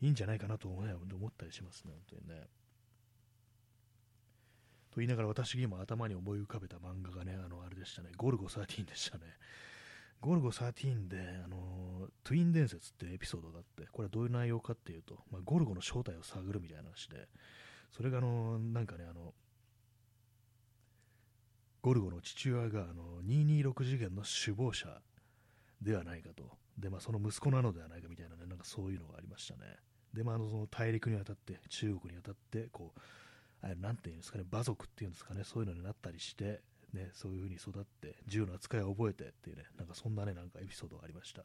[0.00, 0.82] いいんじゃないかなと思
[1.28, 2.46] ったりしますね、本当にね。
[4.92, 9.24] と言いながら私が今頭に思い浮かべた漫画がね、あの、あれでしたね、ゴルゴ13でしたね。
[10.20, 17.26] ゴルゴ13で、あのトゥイン伝説っていうエピソードがあって、これはどういう内容かっていうと、まあ、ゴルゴの正体を探るみたいな話で、
[17.90, 19.32] それがあのなんかね、あの、
[21.80, 25.00] ゴルゴの父親があの226次元の首謀者
[25.80, 26.44] ではないかと。
[26.78, 29.76] で、まあ、その息子なのではないかみたいなね、なんかそういうのがありましたね。
[30.14, 33.00] で、まあ、あのその大陸に渡って、中国に渡って、こう、
[33.62, 36.60] あれなんていうんですかね、馬族っていうんですかね、そういうのになったりして、
[36.92, 41.42] ね、そういう風に育って、銃の扱いを覚えてっていうね、なんかそんなね、なんかエピソードがありました。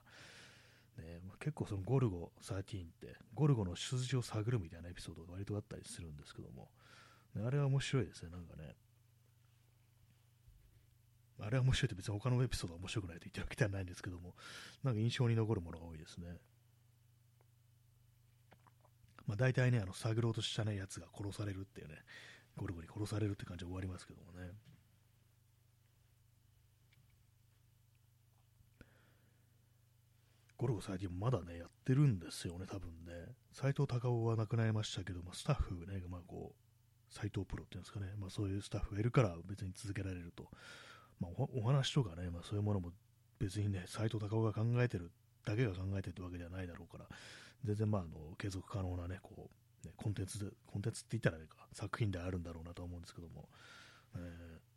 [0.98, 6.70] ね、結構そのゴルゴ13って、ゴルゴの出自を探るみたいなエピソードが割とあったりするんですけども、
[7.36, 8.76] ね、あれは面白いですね、なんかね。
[11.40, 14.36] あれは面白いって別に他のエピソードは面白くないと言ってるわけではないんですけども、
[14.84, 16.40] なんか印象に残るものが多いですね。
[19.28, 21.96] まあ、大体ね、あの探ろうとした、ね、やつが殺されるっていうね、
[22.56, 24.52] ゴルゴに殺されるって感じで終わりますけどもね。
[30.58, 33.36] ゴルゴ最近まだね、やってるんですよね、多分ね。
[33.52, 40.50] 斎藤隆夫は亡くなりましたけど、まあ、スタッフね、まあこう、斎藤プロっていうんですかね、まあ、そういうスタッフがいるから別に続けられると。
[41.20, 42.92] まあ、お話とかね、まあ、そういうものも
[43.40, 45.12] 別にね、斎藤隆夫が考えてる
[45.46, 47.06] だけが考えてるわけではないだろうから、
[47.64, 49.50] 全然まああの継続可能なね、こ
[49.84, 53.50] う、ね、コンテンツで、コンテンツって言ったらねか、作品であるんだろうなと思うんですけども、
[54.16, 54.68] えー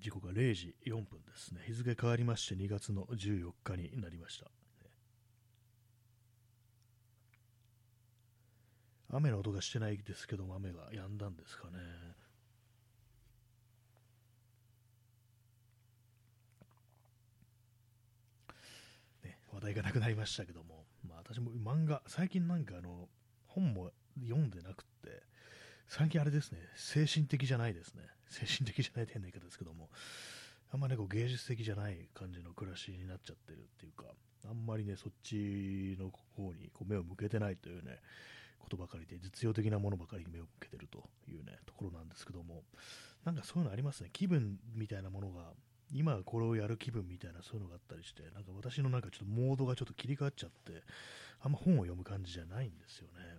[0.00, 1.60] 時刻が0時4分ですね。
[1.66, 4.46] 日付変わりまして2月の14日になりました。
[9.10, 11.78] 雨の音がしてないですけども、雨が止んだんですかね。
[19.58, 23.08] 話題がなくなりましたけども、まあ、私も漫画、最近なんかあの
[23.48, 23.90] 本も
[24.22, 25.22] 読んでなくって、
[25.88, 29.88] 最近あれですね、精神的じゃないですね、精神的じゃないって変な言い方ですけども、
[30.72, 34.04] あんまね、こう芸術的じゃない感じの暮らしになっちゃってるっていうか、
[34.48, 37.98] あんまりね、そっちの方にこう目を向けてないというね、
[38.60, 42.62] ことばかりで、実用的なものばかりに目を向けてるというね、ところなんですけども、
[43.24, 45.52] なんかそういうのありますね、気分みたいなものが
[45.92, 50.82] 今これをやる気分みたいなそういうのがあったりして、なんか私のなんかちょっとモードがちょっと切り替わっちゃって、
[51.40, 53.38] あんま本を読む感じじゃないんですよね。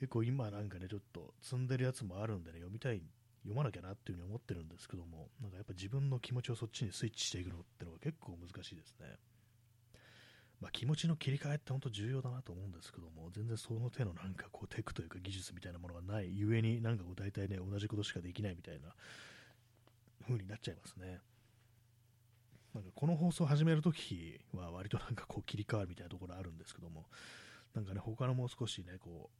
[0.00, 3.02] 結構今なんかね、ちょっと積んでるやつもあるんでね、読みたい、
[3.42, 9.16] 読まなきゃなっていうふうに思ってるんですけども、なんかやっぱ自分の気持ちをそっちにスイッチしていくのってのが結構難しいですね。
[10.60, 18.88] まあ、気持ちの切り替えって本当重要だなと思うんですけども、全然その手のなんかこうテクというか技術みたいなものがないゆえに、なんかこう大体ね、同じことしかできないみたいな
[20.26, 21.20] 風になっちゃいますね。
[22.78, 27.06] なんかこの放送始めるときは割となんかこう切り替わるみたいなところあるんですけども、
[27.74, 29.30] なんかね、他のもう少しね、こ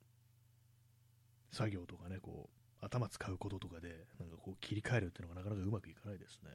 [1.53, 2.49] う、作業とかね、こ
[2.83, 6.51] う、頭使うこととかで、なんかこう切り替えるっていうのがなかなかうまくいかないですね。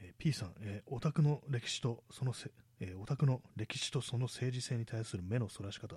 [0.00, 5.96] えー、P さん、えー、オタクの歴史とそのせ、えー、オタクの歴史とその政治性に対する目のそらし方、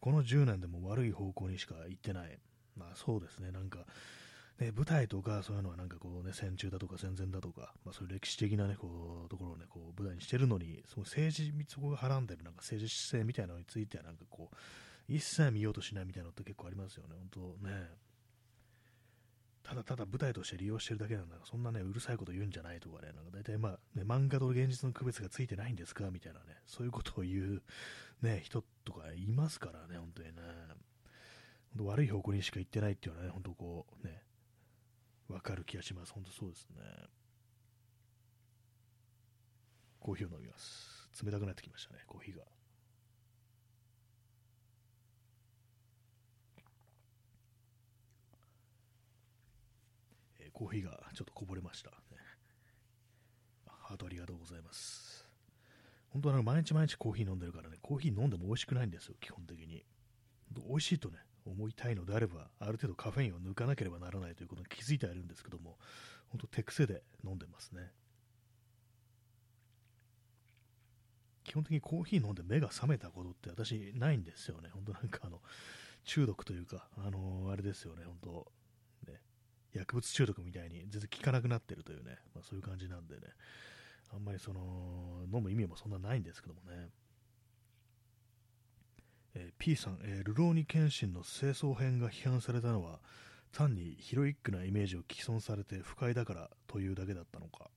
[0.00, 2.38] この10年でも悪い方向にしか行ってない。
[2.76, 3.86] まあそうですね、なんか、
[4.60, 14.56] ね、舞台とかそういうのはなんかこうね、戦中だとか戦前だとか、まあ、そういう歴史的なね、こう、ところをね、こう、舞台にしてるのに、その政治、そこがはらんでるなんか政治姿勢みたいなのについてはなんかこう、
[15.08, 17.90] 一切見ようとしないみたいなのって結構ありますよね、本当ね。
[19.62, 27.62] ただただ舞台として利用してるだけなんだからそんなね、うるさいこと言うんじゃないとかね、なんか大体まあ、ね、漫画と現実の区別がついてないんですかみたいなね、そういうことを言う、
[28.20, 30.42] ね、人とかいますからね、本当にね。
[31.78, 34.22] 悪い方向にしか行ってないっていうのはね、本当こう、ね、
[35.30, 36.12] わかる気がします。
[36.12, 36.76] 本当そうですね。
[40.00, 41.08] コーヒーを飲みます。
[41.24, 42.42] 冷たくなってきましたね、コーヒーが。
[50.40, 51.96] えー、コーヒーがちょっとこぼれました、ね。
[53.66, 55.28] ハートありがとうございます。
[56.08, 59.84] 本当は毎日毎日コーヒー飲んでるからね、コーヒー飲んでも美味しくないんですよ、基本的に。
[60.66, 65.78] 美味しいとね、思いたいのであれば、ある程度カフェインを抜かなければならないということに気づいてはいるんですけども、
[66.28, 67.90] 本当手癖で飲んでますね。
[71.44, 74.68] 基本的にコーヒー飲んで目が覚めたことって私ないんですよね。
[74.72, 75.40] 本当なんかあの、
[76.04, 78.52] 中毒というか、あのー、あれですよね、本当
[79.10, 79.20] ね、
[79.72, 83.22] 薬物中毒みたいに全然効かなくなってるというね、まあ、そういう感じなんでね、
[84.12, 86.88] あんまりその、飲む意味もそんなないんですけどもね。
[89.34, 93.00] えー、P さん、えー、ルローニケンシンの清掃編が批判されたのは
[93.52, 97.70] 単にヒロイックなイメージを既存されて不快だからというだけだったのか、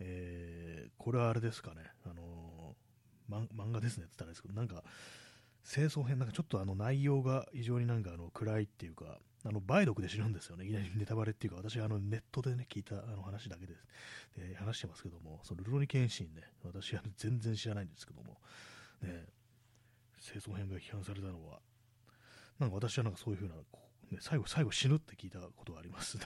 [0.00, 2.74] えー、これはあれですかね、あの
[3.30, 4.82] 漫画ですねって言ったらですけどなんか
[5.70, 13.84] 清掃編なんかちょっとあの内容が非常になんかあの暗いっていうかあの梅毒で死ぬんですよね、いきなりネタバレっていうか、私あのネットで、ね、聞いたあの話だけです。
[14.36, 18.38] で話してますけども、そのルロニケンシンね、私は全然知らないんですけども、
[19.02, 19.26] ね、
[20.20, 21.60] 清掃編が批判されたのは、
[22.58, 23.54] なんか私はなんかそういうふうな、
[24.10, 26.18] ね、最後、最後死ぬって聞いたことがあります。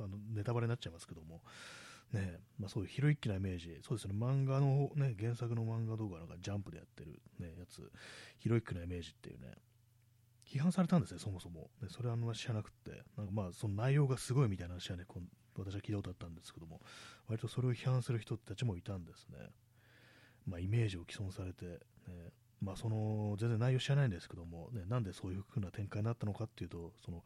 [0.00, 1.42] あのネタバレになっちゃいますけども、
[2.12, 7.90] ねまあ、そういうヒロイッキなイメージ、そうですね、漫画の、ね、原作の漫画動画なんかジャンプでやってる、ね、やつ、
[8.38, 9.54] ヒロイックなイメージっていうね、
[10.46, 11.70] 批判されたんですね、そもそも。
[11.82, 15.20] ね、それはあんま知らなくて、なんかまあ、その内容がすごいみたいな話はね、こ
[15.56, 16.80] 私は聞いたことあったんですけども、
[17.26, 19.38] 割とそれを批判する人たちもいたんですね。
[20.46, 21.78] まあ、イメージを既存されて、ね、
[22.60, 27.24] まあ、その、全然内容知らないんですけども、ね、なんでそういう風な展開になったのかっていうと、その、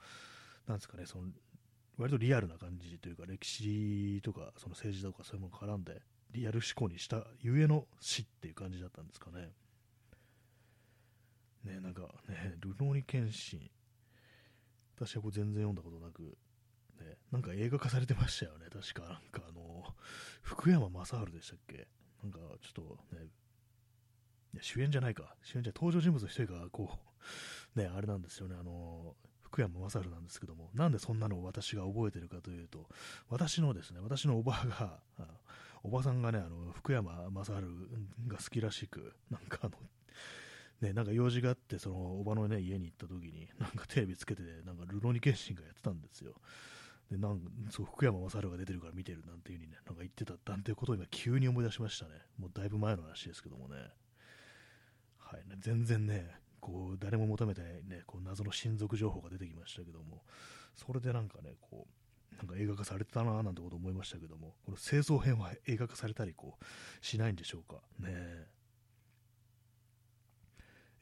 [0.67, 1.29] なんですかね、その、
[1.99, 9.51] 割とリアルな感じというか、歴史とか、その政治とかそういうもの絡んで、リアル思考にしたゆえの死っていう感じだったんですかね。
[11.65, 13.71] ね、なんかね、ルローニケンシン、
[14.97, 16.37] 私はこれ全然読んだことなく、
[17.01, 19.95] ね、なんか映画化されてましたよね、確か、なんかあの、
[20.43, 21.87] 福山雅治でしたっけ。
[22.23, 23.27] なんかちょっとね、
[24.61, 26.99] 主演じゃないか、主演じゃ登場人物の一人が、こ
[27.77, 32.89] う、 ね、あれなんですよね、あの、福山雅治なんですけども、なんでそんなのを私が覚えてるかというと、
[33.29, 35.01] 私のですね、私のおばが、
[35.83, 37.53] おばさんがね、あの、福山雅治
[38.29, 39.79] が好きらしく、なんかあの、
[40.81, 46.35] ね、なんか用事があって、そのおばの、ね、家に行った時に、なんかテレビつけて、なんかルロニケンシンがやってたんですよ。
[47.13, 52.13] でなんそう福山雅治が出てるから見てるなんていう風にね、なんか言ってたなんてことを今急に思い出しましたね。
[52.39, 53.77] もうだいぶ前の話ですけどもね。
[55.33, 55.49] はい。
[55.49, 60.23] ね、全然ね、こう誰も求めてないね、こう謎の親族情報が出てきましたけども、
[60.75, 66.65] それでなんかね、こう、なんか映画化されてたななんてこと思いましたけども、この清掃編は映画化されたりこう
[67.05, 67.77] しないんでしょうか？
[67.99, 68.47] ねえ。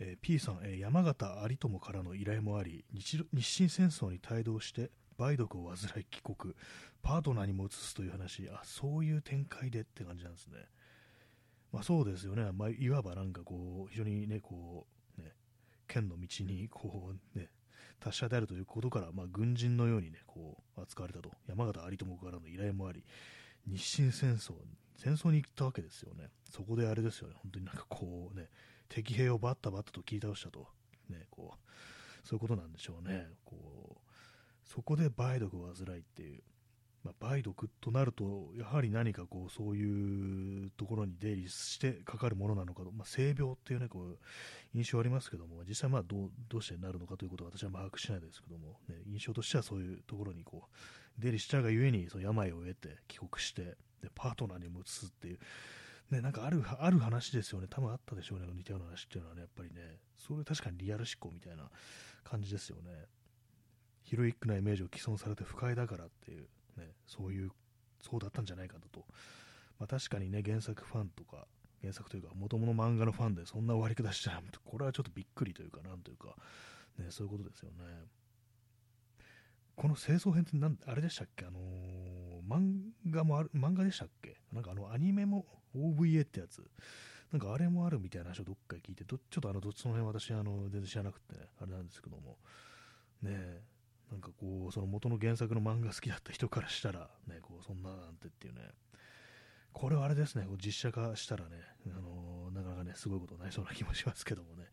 [0.00, 6.54] ー、P さん、えー、山形有友からの依頼もあり日清戦争に帯同して梅毒を患い帰国
[7.02, 10.56] パートナーにも移すという話あそういう展開でって感じなんですね、
[11.72, 14.87] まあ、そうですよね、まあ、いわばなんかこう非常にねこ
[15.18, 15.33] うね
[15.87, 17.48] 剣の道にこうね
[18.00, 21.30] 達者であるということから、まあ、軍人のようにねこう扱われたと。
[21.46, 23.04] 山形有友からの依頼もあり
[23.66, 24.54] 日清戦争
[24.96, 26.28] 戦争に行ったわけですよね。
[26.50, 27.35] そこであれですよね。
[27.42, 28.48] 本当になんかこうね
[28.88, 30.66] 敵兵をバッタバッタと切り倒したと、
[31.09, 33.56] ね、こうそういうことなんでしょうね、こ
[33.96, 34.11] う
[34.64, 36.42] そこで梅毒を患いっていう、
[37.02, 44.18] まあ、梅毒となると、やはり何かこうそういうところに出入りしてかかるものなのかと、まあ、性病っていうねこう
[44.74, 53.62] 印象ありますけども、実際まあどうどうしてなるのかということは私は把握しないですけども、ね、印象としてはそういうところにこう出入りしちゃうがゆえにその病を得て帰国して
[54.02, 55.38] でパートナーにも移すっていう。
[56.10, 61.70] ね、なんかあるある話ですよね、多分あったでしょうね、似たような話っていうのはね、やっぱりね、それ確かにリアル思考みたいな
[62.24, 62.90] 感じですよね。
[64.02, 67.50] ヒロイックなイメージを既存されて不快だからっていう、ね、そういう、
[68.00, 69.04] そうだったんじゃないかだと。
[69.78, 71.46] まあ、確かにね、原作ファンとか、
[71.80, 76.37] 原作というか、もともと漫画のファンでそんな割り下しちゃうこれはちょっとびっくりというか、なんというか、
[76.98, 77.76] ね、そういうことですよね。
[79.76, 81.46] この清掃編ってなんあれでしたっけ？
[81.46, 84.37] あのー、漫画もある、漫画でしたっけ？
[84.52, 86.62] なんかあのアニメも OVA ってやつ。
[87.33, 92.37] なんかあれもあるみたいな話をどっかで聞いて、どちょっとあの、どっちの辺私、あの、全然知らなくて、ね、あれなんですけども。
[93.22, 93.62] ねえ、
[94.10, 98.60] なんかこう、その元の原作の漫画好きだった人からしたら、ね、こう、そんななんてっていうね。
[99.72, 104.64] これはあれですね、こう実写化したらね、あのー、なかなかね、すごいことになりそうな気もしますけどもね。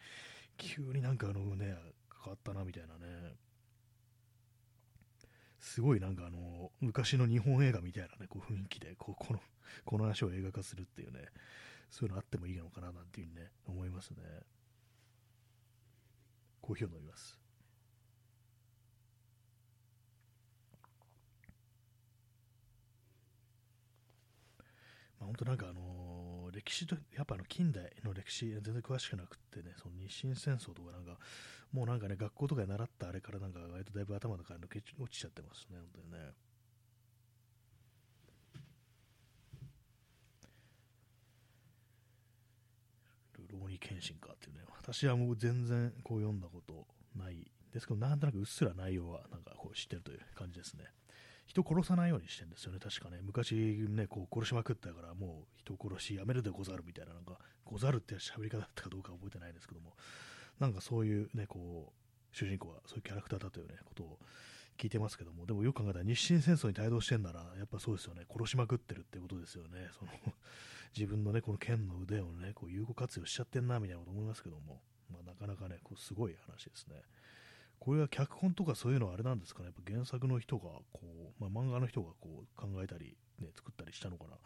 [0.58, 1.76] 急になんかあのね、
[2.24, 3.36] 変わったなみたいなね。
[5.60, 9.40] すごいなんかあの、昔の日本映画みたいなね、こう雰囲気で、こう、この、
[9.86, 11.20] この話を映画化するっていうね、
[11.92, 14.18] そういうのあってもいいのかななんていうふうにね、思いますね。
[16.62, 17.38] コーヒーを飲みます。
[25.46, 31.18] まあ、本当なんかあのー、歴史と、やっぱあの近代の歴史全然詳しくなくってね、その日清戦争とかなんか、
[31.72, 36.34] もうなんかね、学校とかで習ったあれからなんか、割とだいぶ頭の中抜け落ちちゃってますね、本当にね。
[43.38, 50.86] ルローニケンシンかっていうね、私はもう全然こう読んだことないですけど、なんとなくうっすら内容はなんかこう知ってるという感じですね。
[51.48, 53.20] 人殺さないようにしてんですよね、確かね。
[53.24, 53.56] 昔
[53.90, 59.94] ね、こう殺しまくったから、もう人殺しやめるでござるみたいな、なんか、ござるって喋り方だったかどうか覚えてないですけども、
[60.60, 64.20] なんかそういうね、こう、主人公はそういうキャラクターだというね、ことを
[64.78, 69.90] 聞いてますけども、でもよく考えたら日清戦争に帯同してんなら、やっぱそうですよね、殺しまくってるってことですよね。
[69.98, 70.12] その
[70.96, 77.04] 自分のね、この剣の腕をね、こう有効活用しちゃってんな、みたいなこと思いますけども、まあ、なかなかね、こうすごい話ですね。
[77.80, 80.64] これは脚本とかそういうのはあれなんですかね、やっぱ原作の人が
[80.94, 84.38] こう、まあ、漫画の人がこう考えたり、ね、作ったりしたのかな、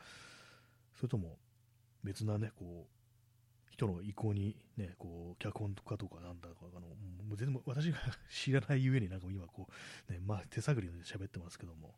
[0.96, 1.38] それとも
[2.04, 7.98] 別なね、こう人の意向に、ね、こう脚本とかとかなんだかあの、もう全然私が
[8.30, 9.68] 知らないゆえに、なんか今こ
[10.10, 11.96] う、ねまあ、手探りで喋ってますけども、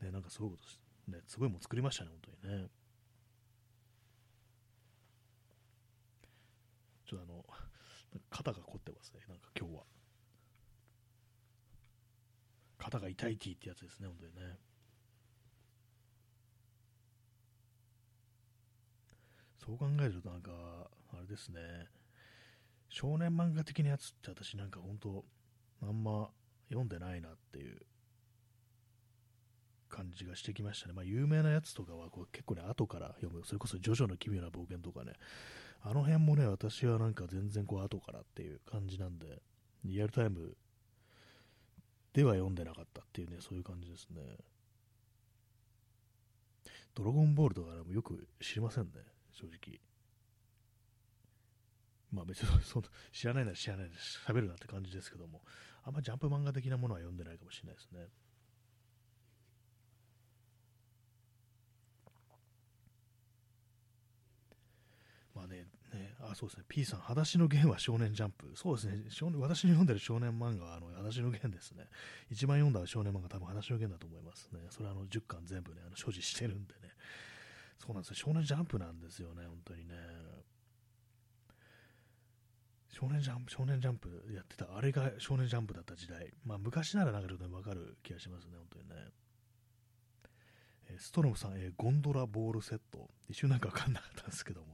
[0.00, 0.62] ね、なんかそういうこ
[1.06, 2.68] とね、すごいもん作りましたね、本当にね。
[7.06, 7.44] ちょっとあの、
[8.30, 9.82] 肩が凝ってますね、なんか今日は。
[12.80, 14.58] 肩が痛いティーってやつですね、本当にね。
[19.58, 20.50] そう考えるとなんか、
[21.12, 21.60] あれですね、
[22.88, 25.24] 少年漫画的なやつって私なんか本当、
[25.82, 26.30] あんま
[26.68, 27.78] 読んでないなっていう
[29.90, 30.94] 感じがしてきましたね。
[30.94, 35.12] まあ有名なやつとかはこう結構ね、後から読む、それこそジョジョの奇妙な冒険とかね、
[35.82, 39.42] あの辺もね、私はなんか全然こう後からっていう感じなんで、
[39.84, 40.56] リアルタイム
[42.12, 44.20] では読んでなかったっていうね、そういう感じですね。
[46.94, 48.90] ドラゴンボールとかもよく知りませんね、
[49.32, 49.80] 正直。
[52.12, 53.94] まあ別にその知らないなら知らないで
[54.26, 55.42] 喋るなって感じですけども、
[55.84, 58.08] あんまジャンプ漫画的なものは読んでないかもしれないですね。
[65.32, 68.50] まあね、ねあそうですね、P さん、裸足の弦は少年ジャンプ。
[68.54, 69.04] そうですね、
[69.38, 71.88] 私の読んでる少年漫画はあの裸足の弦ですね。
[72.30, 74.60] 一番読んだ少年漫画多分裸足の弦だと思いますね。
[74.70, 76.90] それはあの10巻全部ね、あの所持してるんでね。
[77.78, 79.94] そうなんですよ、少年ジャンプなんですよね、本当にね。
[82.88, 86.32] 少年ジャンプ、少年ジャンプやってた、あれが少年ジャンプだった時代。
[86.44, 88.94] まあ昔ならなんかちょっとわかる気がしますね、本当にね。
[90.98, 93.08] ストロムさん、えー、ゴンドラボールセット。
[93.28, 94.66] 一瞬なんかわかんなかったんですけども、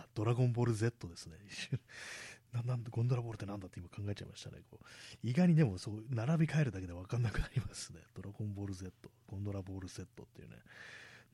[0.00, 1.36] あ、ドラゴンボール Z ですね。
[2.52, 4.62] ななんゴンドラボールってなんだって今考えちゃいましたね。
[4.70, 4.86] こう
[5.22, 8.00] 意外にでもそう、並び替えるだけでわかんなくなりますね。
[8.14, 8.92] ドラゴンボール Z、
[9.26, 10.56] ゴンドラボールセットっていうね。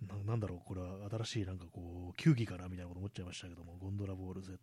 [0.03, 4.59] ななんだろう、これは新しいなんかこう、球技かなみたいなこと思っちゃいましたけども、ゴンドラボール Z。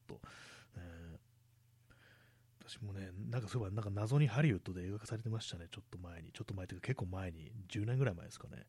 [0.76, 1.30] えー
[2.70, 6.32] 私もね、なんかそういえば、なんか謎にハリウッドで映画化されてましたね、ちょっと前に。
[6.32, 8.68] ちょっと前というか結構前に、10年ぐらい前ですかね。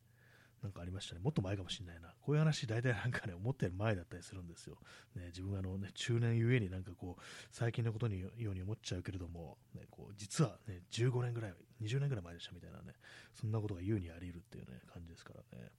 [0.61, 1.21] なんかありましたね。
[1.23, 2.13] もっと前かもしれないな。
[2.21, 4.77] こういう話、大体なんかね、思ってる前だったりするんですよ。
[5.15, 12.93] ね、自分はあのね、中年ゆえになんかこう、最近のことにように思っちゃうけれども、ね、こう、実はね、15年ぐらい、20年ぐらい前でしたみたいなね、
[13.33, 15.71] そんなことが言うにあり得るっていうね、感じですからね。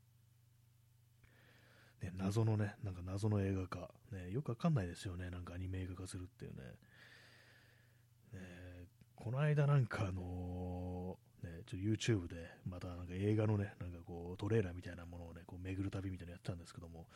[2.02, 6.62] ね、謎のね、なんか謎の映画化、ね、よくわかんないですよね、なんかアニメ映画化するっていうね。
[8.32, 8.40] ね
[9.14, 10.22] この間なんかあのー、
[11.64, 12.36] ちょ YouTube で
[12.68, 17.06] またなんか映画のね、なんかこうトレーラーみたいなものをね、こう巡る旅みたいなのやってたんですけども、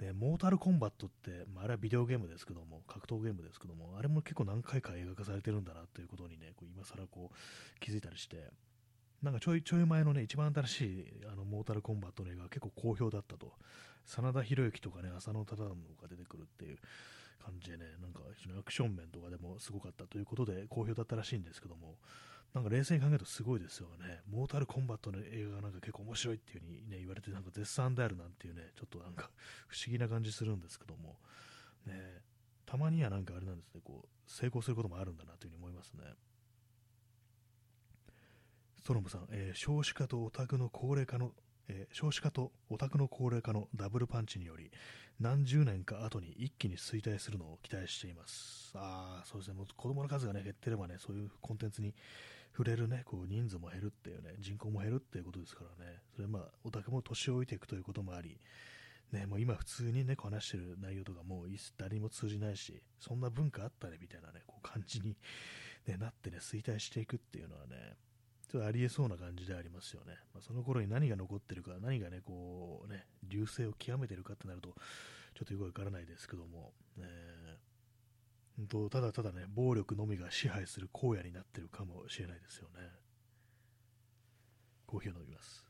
[0.00, 8.50] ね、モータルコンバットって、まあ、あれはビデオゲームですけども、格闘ゲームですけども、あれも結構何回か映画化されてるんだなということにね、こう今更こう気づいたりして、
[9.22, 13.52] なんかちょいちょい前のね、一番新しいあのモータルコンバットの映画が結構好評だったと。
[14.04, 15.68] 真田広之とかね、浅野忠信
[16.00, 16.78] が出てくるっていう
[17.44, 18.20] 感じでね、なんか
[18.58, 21.96] アクション面とかでもすごかったということで好評だったらしいんですけども、
[22.54, 24.20] なんか冷静に考えるとすごいですよね。
[24.30, 29.30] モータルコンバットの映画がなんか結構面白いっていう風にね、言われて、なんか絶賛であるなんていうね、ちょっとなんか
[29.68, 31.16] 不思議な感じするんですけども、
[31.86, 32.20] ね、
[32.66, 36.02] たまにはなんかあれなんですね、こう、成功することもあるんだなという風に思いますね。
[38.78, 41.32] ストロムさん、えー、少子化とオタクの高齢化の
[41.68, 44.70] えー、少子化とオタクの高齢化のダブルパンチにより
[45.20, 48.72] 何十年か後に一気に衰退するのを期待しています。
[48.74, 51.94] ああ、そうですね、もう子供の数が、ね、減ってればね、そういうコンテンツに
[52.52, 58.38] 触れる、ね、こう人数も減るっていうね、人口も減るっていうことですからね、それまあ、オタクも年老いていくということもあり、
[59.12, 61.48] ね、もう今普通にね、話してる内容とかもう
[61.78, 65.16] 誰にも通じないし、そんな文化あったねみたいなね、こう感じに、
[65.86, 67.96] ね、なってね、衰退していくっていうのはね、
[68.50, 70.18] ちょっとありえそうな感じでありますよね。
[70.34, 74.74] まあ、その頃に何が残ってるか、何がね、こうね、流星を極めてるかってなると、
[75.34, 77.71] ちょっとよくわからないですけども、えー、
[78.68, 82.88] とただただね、暴力のみが支配する荒野になってるかもしれないですよね。
[84.86, 85.64] コーヒーを飲みます。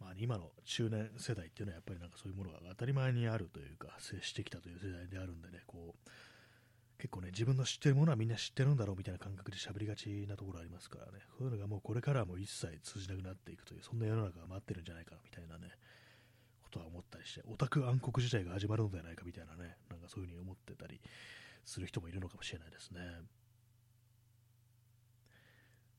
[0.00, 6.10] まあ今の中年世代っていうのはやっぱりなんかそういうものが当たり前にあるというか接してきたという世代であるんでねこう
[7.04, 15.68] 結構ね自分の知ってるものはみんな知ってるんだろうみたいな感覚で喋りがちなところありますからねそういうのがもうこれからはもう一切通じなくなっていくというそんな世の中が待ってるんじゃないかみたいなね
[16.62, 20.98] ことは思ったりしてオタク暗黒時代が始まるのではないかみたいなねなんかそういうふうに思ってたり
[21.66, 23.00] する人もいるのかもしれないですね。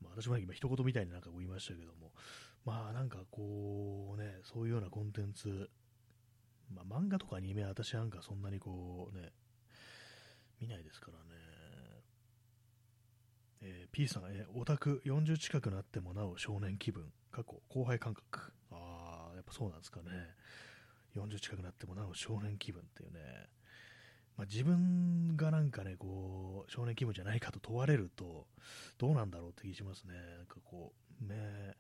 [0.02, 2.14] まあ、私も今一言みたいになんか言いましたけども、
[2.66, 5.70] まあなんかこうね、そういうようなコンテンツ、
[6.74, 9.32] まあ漫画とかアニメは私なんかそんなにこうね、
[10.60, 11.24] 見ないですからね。
[13.62, 18.54] えー、P さん、えー、オタク40近くなってもなお少年気分、過去、後輩感覚。
[18.72, 20.12] ああ、やっぱそうなんですかね。
[21.16, 23.20] 40近くなってもなお少年気分っていうね。
[24.38, 28.48] まあ、自分がなんかね、こう、少年気分じゃないかと問われると、
[28.98, 30.14] どうなんだろうって気しますね。
[30.38, 31.76] なんかこう、ね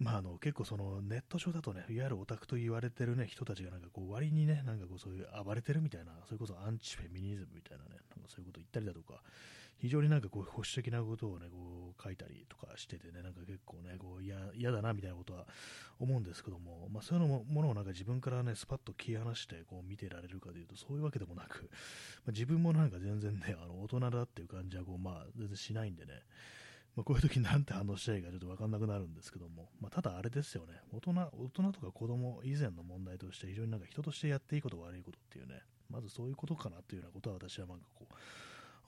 [0.00, 9.20] まあ、あの結構そのネット上だとね、いわゆるオタクと言われてる、ね、人たちがなんかこう割にね、なんかこうそういう暴れてるみたいな、それこそアンチフェミニズムみたいなね、なんかそういうこと言ったりだとか、
[9.76, 15.46] 非常になんかこう保守的なことをね、こう書いたりとかしててね、なんか結構ね、こう嫌だなみたいなことは
[15.98, 21.68] 思うんですけども、まあ、そういうのもものをなんか自分からね、スパッと切り離してこう見てられるかというと、そういうわけでもなく、
[22.24, 26.22] まあ、自分もなんか全然ね、あの大人だっていう感じはこう、まあ、全然しないんでね、
[26.96, 38.14] まあ、こういう時なんて反応したらいいかちょっと分かんなくなるんですけども、まあ、ただあれですよね、大人、大人とか子供以前の問題として非常になんか人としてやっていいこと悪いことっていうね、まずそういうことかなというようなことは私はなんかこう、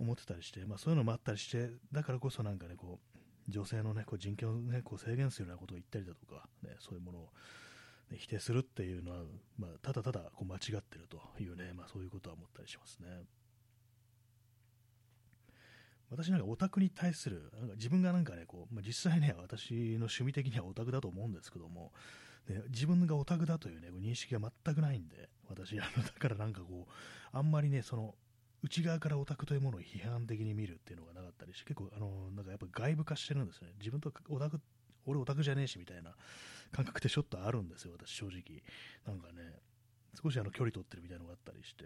[0.03, 7.29] 思ってたりして、まあ、そういうのもあったりして、だからこそなんかね、こう、女性のね、こう人権をね、こう制限するようなことを言ったりだとか、ね、そういうものを、
[8.11, 9.19] ね、否定するっていうのは、
[9.59, 13.09] まあ、ただただこう間違ってるというね、まあ、そういうことは思ったりしますね。
[16.13, 21.93] 私なんかオタクに対する、なんか自分がなんかね、こう、まあ、実際ね、私の趣味的にはオタクだと思うんですけども、
[22.49, 26.93] ね、自分がオタクだというね、認識が全くないんで、私、あの、だからなんかこう、
[27.37, 28.15] あんまりね、その、
[28.63, 33.73] 内側からオタクというものを批判的に見るっていうのがなかったりして、結構、あの、なんかやっぱ外部化してるんですね。
[33.79, 34.61] 自分とオタク、
[35.07, 36.15] 俺オタクじゃねえしみたいな
[36.71, 38.63] 感覚ってちょっとあるんですよ、私正直。
[39.07, 39.59] なんかね、
[40.23, 41.85] 少しあの距離取ってるみたいなのがあったりして、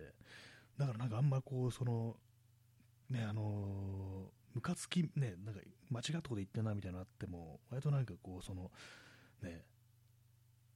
[0.77, 2.16] だからなんかあんまこう、その、
[3.11, 8.70] ね、あのムカつき、ね、なんか間違ったこと言ってんなみたいなのあっても、割となんかこう、その、
[9.42, 9.62] ね、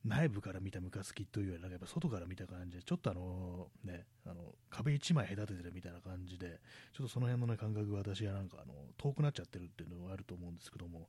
[0.04, 6.60] 内部から見たムカつきというより、なんかやっぱ外から見た感じで、ちょっとあのね、あの壁一枚隔ててるみたいな感じで、
[6.92, 11.08] ちょっとその辺の、ね、感覚が私がなんかあの遠くなっちゃってるっていうのがあると思うんですけども、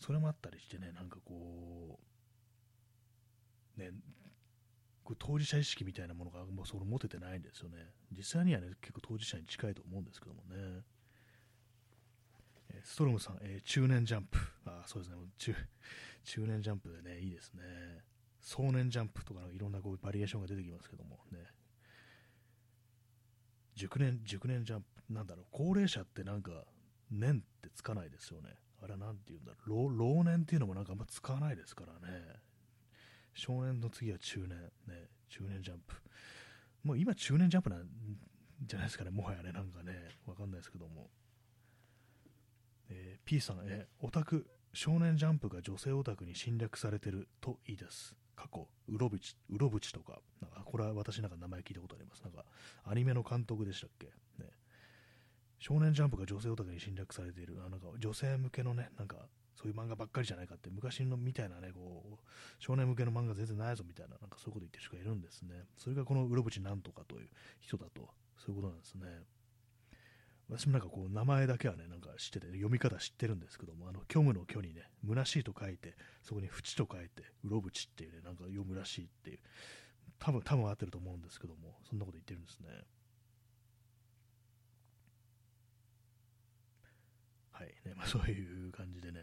[0.00, 1.98] それもあったりしてね、なんかこ
[3.76, 3.90] う、ね、
[5.04, 7.76] こ当事者意識みたいなものがもうそれ持ててないんですよね。
[8.10, 10.82] 実際にはね、結構当事者に近いと思うんですけどもね。
[12.82, 14.38] ストロムさん、えー、中年ジャンプ。
[14.66, 15.54] あそうですね中、
[16.24, 17.62] 中年ジャンプでね、いいですね。
[18.40, 21.38] 壮年ジャンプとかいろんなこうバリエーションが出てきますけどもね。
[23.74, 26.64] 熟年、熟年ジャンプ、なんだろう、高齢者ってなんか、
[27.10, 28.50] 年ってつかないですよね。
[28.82, 32.22] あれはなんて言うんだろう、老年っていうのもなんかあんま使わないですからね。
[33.34, 34.50] 少年の次は中年、
[34.86, 35.94] ね、中年ジャンプ。
[36.82, 37.88] もう今中年ジャンプなん
[38.62, 41.10] じゃないですかね、もはやね、なんかね、わかんないですけども。
[42.90, 48.14] えー、P さん、えー、オタク、少年ジャンプが女性オタクに侵略されてるといいです。
[48.36, 52.22] 過去、うろぶち、うろぶちとか、なんかこれは私なんか名前聞いたことあります。
[52.22, 52.44] なんか、
[52.84, 54.06] アニメの監督でしたっけ？
[54.38, 54.50] ね。
[55.58, 59.28] 少年ジャンプが女性オタクに侵略されている、あなんか女性向けのね、なんか、
[59.64, 62.24] そういう漫画ばっかりじゃないかって、昔のみたいなね、こう、
[62.58, 65.54] 少年向けの漫画全然ないぞみたいな、なんかそういうこと言ってる人がいるんですね。
[65.78, 67.28] それがこのうろぶちなんとかという
[67.60, 69.06] 人だと、そういうことなんですね。
[70.50, 79.38] 私もなんかこう名前だけはね、なんか知ってて、読み方知ってるんですけども、あの虚無の虚にね、虚しいと書いて、そこに淵と書いて、うろぶちっていうね、なんか読むらしいっていう、
[80.18, 82.68] 多分、多分合ってると思うんですけども、そんなこと言ってるんですね。
[87.54, 89.22] はい、ね、まあそういう感じでね、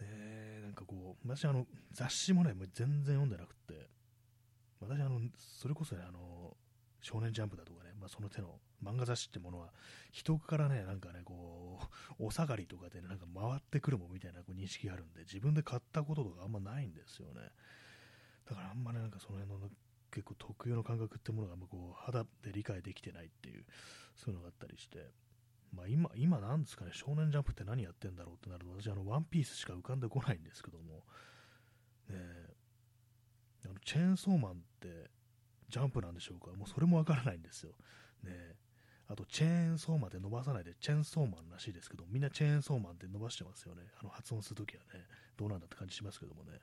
[0.00, 3.88] ねなんかこう、私あの、雑誌もね、もう全然読んでなくて、
[4.80, 6.56] 私あの、それこそね、あの、
[7.00, 9.72] 少年ジャンプだとかね、まあ、その手の漫画雑誌ってものは、
[10.10, 11.78] 人からね、なんかね、こ
[12.18, 17.42] う、お下がりとかで、ね、なんか回ってくるもんみたいなこう認識があるんで、自分で買ったこととかあんまないんですよね。
[18.48, 19.70] だからあんまね、なんかその辺の
[20.10, 23.64] 結構特有の感覚ってものがこう肌で理解できてないっていう、
[24.16, 25.10] そういうのがあったりして、
[25.76, 31.04] まあ、今、今なんですかね、少年ジャンプって何やってんだろうってなると、私、あの、ワンピースしか浮かんでこないんですけども、
[32.08, 32.16] ね
[33.64, 35.10] あのチェーンソーマンって
[35.68, 37.72] ジャンプなんでしょうか、もうそれもわからないんですよ。
[38.22, 38.54] ね
[39.08, 43.82] あと、チェーンソーマンって伸ばさないで、チェーンソーマンらしいですけど、みんなチェーンソーマンって伸ばしてますよね。
[44.00, 45.06] あの発音するときはね、
[45.36, 46.58] どうなんだって感じしますけどもね。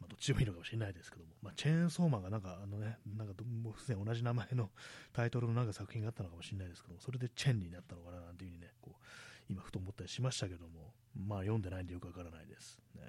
[0.00, 4.70] まあ、どっちでもいいのかもしれないですけども、まあ、チェーンソーマンがなんか、あのね、なんかもうすでに同じ名前の
[5.12, 9.04] タイトルのなんか作品があったのかもしれないですけども、それでチェーンになったのかななんていうふうにね、こう、
[9.48, 12.78] 今ふと思ったりしましたけども、まあ読んでないんでよくわからないです。
[12.94, 13.02] ね。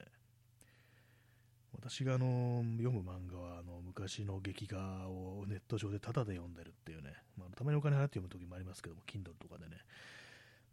[1.74, 9.78] 私があの読む漫画はあの昔の劇画をネット上でタダで読んでるっていうね、まあ、たまにお金払って読む時もありますけども、Kindle とかでね、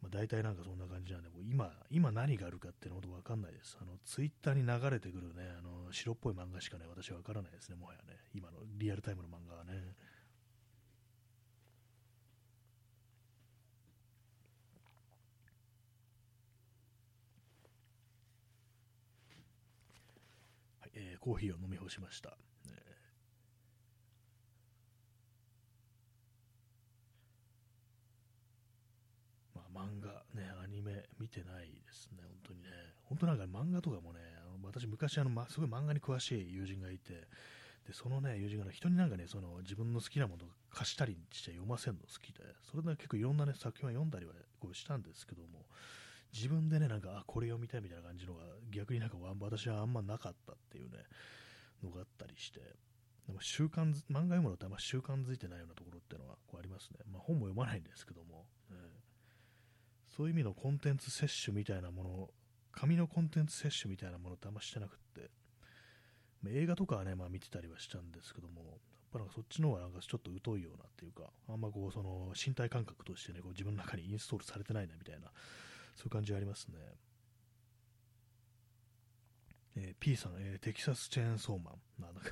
[0.02, 3.76] まあ、大体なんかそんな感じなんで、もう今、今何があるかっていうのほどわかんないです。
[3.80, 8.16] あの、ツイッターに流れてくるね、あの、白っぽい漫画しかね、私はわからないですね、もはやね。
[8.34, 9.94] 今のリアルタイムの漫画はね。
[20.80, 22.36] はい、えー、コーヒーを飲み干しました。
[22.68, 22.98] え
[30.00, 32.68] がね、アニメ見てないですね、本当にね。
[33.04, 37.28] 本当なんか漫画とかもね、あの私昔あの、ま、すごい漫画に詳しい友人がいて、
[37.86, 45.64] でそのね、友人が、ね、人になんかね、その自分の好きなものを貸したりして読ませるの好きで、それで結構いろんなね、作品は読んだりはこうしたんですけども、
[46.34, 50.98] 自分でね、なんか、あ、これ読みたいみたいな感じのが、逆になんか私はあんまなかったっていうね、
[51.82, 56.98] のがあったりして、でも習慣、漫画読むのってあんま習慣づいてないようなところっていうのはこうありますね。
[57.10, 58.76] まあ、本も読まないんですけども、ね、
[60.18, 62.28] そういう意味のコンテンツ摂取みたいなもの、
[62.72, 65.30] 紙のコンテンツ摂取みたいなものってあんましてなくって、
[66.42, 68.70] ま、映画とかはね、まあ見てたりはしたんですけども、やっ
[69.12, 75.28] ぱなんかそっちの方がなんかちょっと疎いようなっていうか、あんまこう、その身体感覚としてね、こう自分の中にインストールされてないなみたいな、
[75.94, 76.74] そういう感じがありますね。
[79.76, 82.08] えー、P さん、えー、テキサスチェーンソーマンま。
[82.08, 82.30] なんか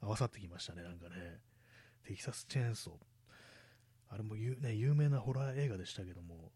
[0.00, 1.40] 合わさってきましたね、なんかね。
[2.04, 4.14] テキサスチェーンソー。
[4.14, 6.52] あれも有,、ね、有名なホラー映画でしたけども、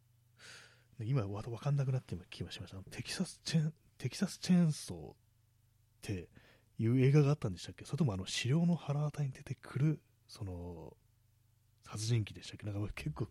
[1.05, 2.67] 今わかんなくなってきました。
[2.91, 5.15] テキサスチェン、テキサスチェーンソーっ
[6.03, 6.29] て
[6.79, 7.85] いう映画があったんでしたっけ？
[7.85, 10.97] それともあの、資料の腹渡に出てくる、その、
[11.85, 12.67] 殺人鬼でしたっけ？
[12.67, 13.29] なんか結構、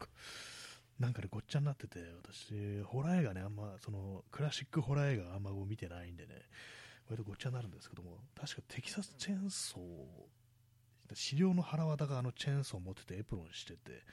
[0.99, 6.33] なんかね、ごっちゃになってて、私、ホラー映画ね、あんま、その、クラシックホラー映画あんま見てないんでね、
[7.09, 14.03] 割とごっちゃになるんですけども、確かテキサスチェーンソー、資料の腹渡があのチェーンソーを持っててエプロンしてて、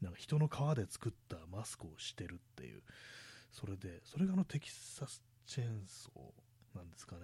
[0.00, 2.82] なんか人の皮で作ったマスクをしてるっていう、
[3.50, 7.22] それで、それがあのテキサスチェーンソーなんですかね。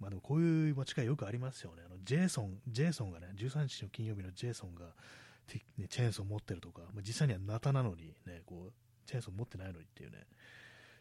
[0.00, 1.82] まあでもこういう間違いよくありますよね。
[1.86, 4.86] あのジェイソン、ジェイソンがね、13日の金曜日のジェイソンが、
[5.78, 8.72] ね、チェーンソー持ってるとか、まあ、実際にはナタなのにね、こう、
[9.06, 10.26] チェーンソー持ってないのにっていうね、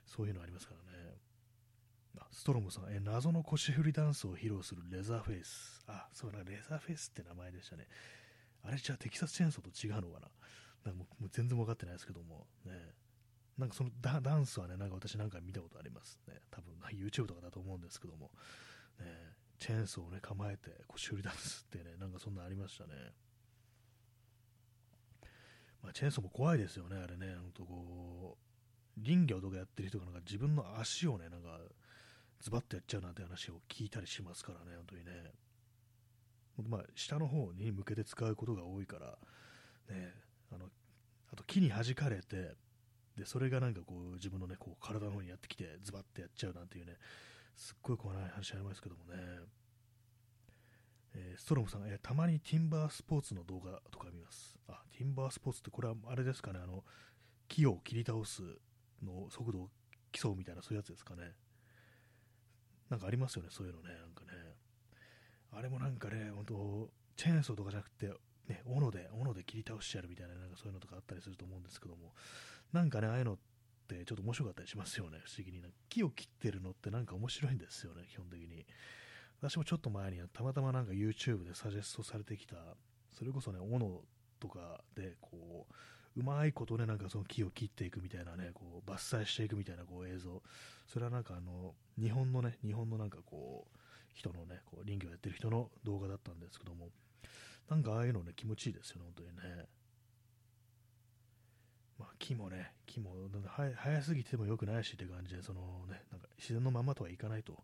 [0.05, 1.15] そういうのありますからね。
[2.31, 5.81] ストロムさん、え謎の腰振りダンスを披露するレザーフェイス。
[5.87, 7.87] あ、そうな、レザーフェイスって名前でしたね。
[8.67, 10.27] あれじゃあテキサスチェーンソーと違うのかな？
[10.85, 12.71] なんかもう全然分かってないですけども、ね。
[13.57, 16.33] なんかそのダダンスはね、なんか私なんか見たことありますね。
[16.51, 18.31] 多分 YouTube とかだと思うんですけども、
[18.99, 19.05] ね、
[19.59, 22.89] チェーンソーをね、構えて腰振りダンスってね、なんかそんなありましたね。
[25.81, 27.35] まあ、チェーンソーも怖いですよね、あれね。
[27.35, 28.37] ほんとこ
[28.97, 31.59] う、林業とかやってる人がなんか自分の足をね、なんか
[32.41, 35.11] ズバッとやっちゃうなんて話を聞いたりしますからね、本当にね。
[36.63, 39.17] まあ、下の方に向けて使うことが多いから、
[39.93, 40.13] ね、
[40.51, 40.65] あの、
[41.31, 42.55] あと木に弾かれて、
[43.17, 46.97] で、それがなんかこう、自分のね、こう、体の方にやってきて、ズバッとやっちゃうなんていうね、
[47.55, 49.39] すっごい怖い話ありますけどもね。
[51.17, 54.59] えー、ストロムさん、え、たまにティンバースポーツの動画とか見ます。
[54.67, 56.83] あ、ティンバースポーツってこれはあれですかね、あの、
[57.47, 58.41] 木を切り倒す
[59.01, 59.69] の速度を
[60.11, 61.31] 競うみたいなそういうやつですかね。
[62.89, 64.54] なんかありますよね、そういうのね、なんかね。
[65.55, 68.07] あれもなんかね、本当チェーンソーとかじゃなくて、
[68.47, 72.13] ね、斧で、斧で切り倒してやるみたいな、なんかそういうのとかあったりすると思うんですけども、
[72.73, 73.37] なんかね、ああいうのっ
[73.87, 75.63] てちょっと面白かったりしますよね、不思議に。
[75.89, 78.65] 木を切ってるのってなんか面白いんですよね、基本的に。
[79.41, 82.55] 私もちょっと前にたまたまなんか YouTube でサジェストされてきた、
[83.11, 84.03] それこそね、斧
[84.39, 85.73] とかで、こう、
[86.19, 90.41] うまいことね、なんかその木を切っていくみたいなね、こう伐採していくみたいなこう映像、
[90.87, 93.77] それはなんかあの、日本のね、日本のなんかこう、
[94.15, 96.89] 人のね、こう林業やってる人の動画だったんですけども、
[97.69, 99.65] なんかああいうのね、気持ちいいですよね、本当にね。
[101.97, 103.11] まあ、木もね、木も
[103.77, 107.63] 早すぎても良くないしって感じで、そのね、なんか自然のままとはいかないと、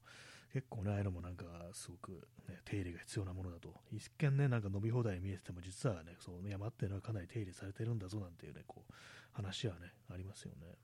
[0.53, 3.73] 結構ね、ああいうのもなんかすごく、ね、手入れが必要なものだと。
[3.91, 8.93] 一見ね、なんか伸び放題見えてても、実はね、そう山っていうのはかなり手入れされてるんだぞなんていうね、こう、
[9.31, 10.75] 話はね、ありますよね。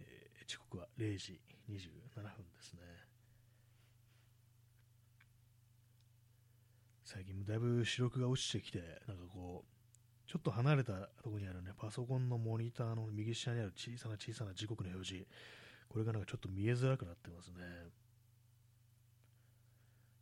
[0.00, 1.40] えー、時刻は0時
[1.70, 2.80] 27分ですね。
[7.04, 10.92] 最近だいぶ視力が落ちてきて、なんかこう、ちょっと離れた
[11.22, 15.26] ところにあるね、パソコンのモニターの右下にある小さな小さな時刻の表示、
[15.88, 17.62] これがなんかちょっと見えづらくなってますね。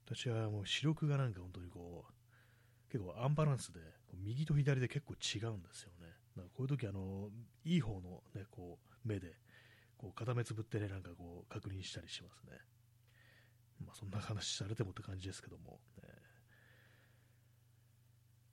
[0.05, 3.81] 私はもう視力がなんか本当にこう、結構アンバランスで、
[4.13, 6.13] 右と左で結構違うんですよね。
[6.37, 7.31] こういう時あの、
[7.65, 9.33] いい方のね、こう、目で、
[9.99, 12.59] こう、片目つぶってね、なんかこう、確認したりしますね。
[13.85, 16.09] まあそんな話されてもって感じですけども、ね、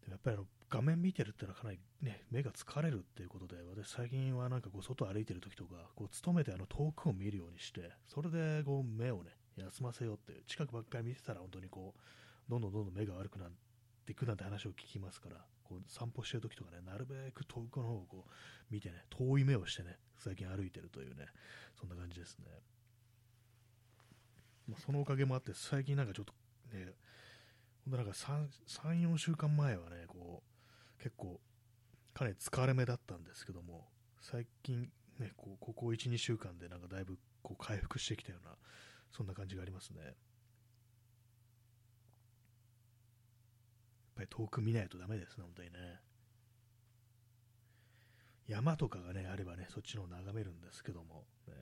[0.10, 13.52] やっぱりあの画面見てるってのはかなり、ね、目が疲れるっていうことで、私最近はなんかこう外歩いてる時とか、こう勤めてあの遠くを見るようにして、それでこう目をね、休ませようって、近くばっかり見てたら本当にこう、どんどんどんどん目が悪くなっ
[14.06, 15.38] ていくなんて話を聞きますから、
[15.68, 18.32] こう散歩してる時とかね、なるべく遠くの方をこう
[18.74, 21.26] 見てね、遠い目をしてね、最近歩いてるというね、
[21.80, 22.46] そんな感じですね。
[24.68, 26.34] まあ、そのおかげもあって、最近なんかちょっと
[26.76, 26.94] ね、
[27.84, 30.44] ほんとなんか3、3 4週間前はね、こ
[31.00, 31.40] う、結構
[32.14, 33.88] かなり疲れ目だったんですけども、
[34.22, 34.90] 最近、
[35.20, 38.56] ね、こうここ1、2週間でなんかだいぶこう回復してきたような、
[39.12, 40.02] そんな感じがありますね。
[40.02, 40.14] やっ
[44.16, 46.02] ぱり遠く見ないとダメですね、本当にね。
[48.48, 51.54] 山とかがね、あればね、そっちの眺めるんですけども、ね、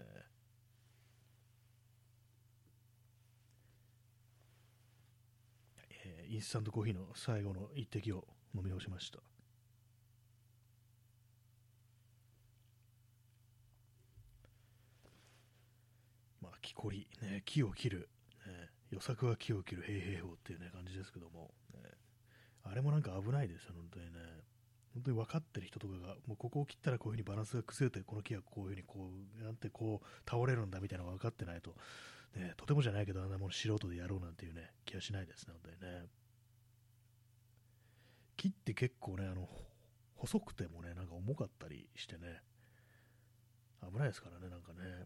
[6.05, 9.19] えー、インスタントコーヒーの最後の一滴を飲み干しました。
[16.41, 18.09] まあ、木こり、ね、木を切る、
[18.45, 21.79] ね、予策は木を切る平平法っていう、ね、感じですけども、ね、
[22.63, 24.19] あれもなんか危ないですよ、本当にね。
[24.93, 29.09] 本当に分かってる人とかが、もうここを切ったらこういうふうにバランスが崩れて、この木がこういうふうにこ
[29.41, 31.75] う、なんてこう、倒れるんだみたいなのが分かってないと、
[32.35, 36.05] ね、とてもじゃないけど、あんなもの素人でやろうなんていうね、気がしないですね、本当にね。
[38.37, 39.49] 木って結構ね、あの、
[40.15, 42.41] 細くてもね、なんか重かったりしてね、
[43.81, 45.05] 危ないですからね、なんかね。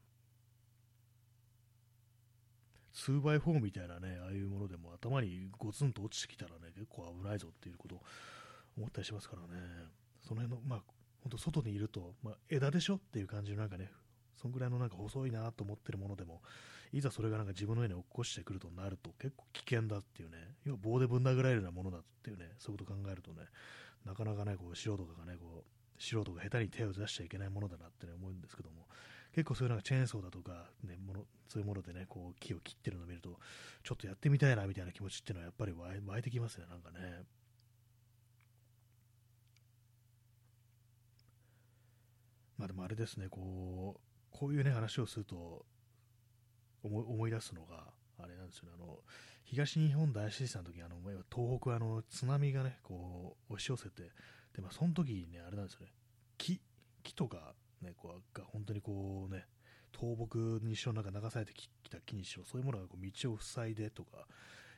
[2.97, 8.01] 2x4 みたいなね、ああいうものでも頭にゴツンと落ちてきたらね、結構危ないぞっていうことを
[8.77, 9.61] 思ったりしますからね、
[10.27, 10.79] その辺の、まあ、
[11.21, 13.91] 本当外にいると、まあ、枝でしょっていう感じのなんかね、
[14.41, 16.41] そんぐらいのなんか細いなと思ってるものでも、
[16.91, 23.41] いざそれがなんか自分の上に落っこしてくるとなると結構危険だっていうね、要は棒でぶん殴られるようなものだっていうね、そういうこと考えるとね、
[24.05, 28.87] なかなかね、こう素人がね、こう、素人が下手に手を出しちゃいけないものだなって、ね、思うんですけども、
[29.37, 33.37] 結構そういうなんかチェーンソーだとか、ね、ものそういうものでね、こう木を切ってるのを見ると、
[33.83, 35.73] ちょっとやってみたいなみたいな気持ちっていうのはやっぱり
[36.07, 36.97] 湧いてきますね、なんかね。
[42.57, 45.67] まあでもあれですね、こう、こういうね、話をすると
[46.81, 48.97] 思、思い出すのが、あれなんですよね、あの、
[49.43, 50.95] 東日本大震災の時あの、
[51.31, 54.01] 東北あの、津波がね、こう、押し寄せて、
[54.55, 55.93] で、まあ、その時にね、あれなんですよね、
[56.39, 56.59] 木、
[57.03, 59.45] 木とか、ね、こう、が本当にこうね、
[59.93, 64.27] 倒木にしろ、なんか流されてきた木にしろ、そういうものがこう道を塞いでとか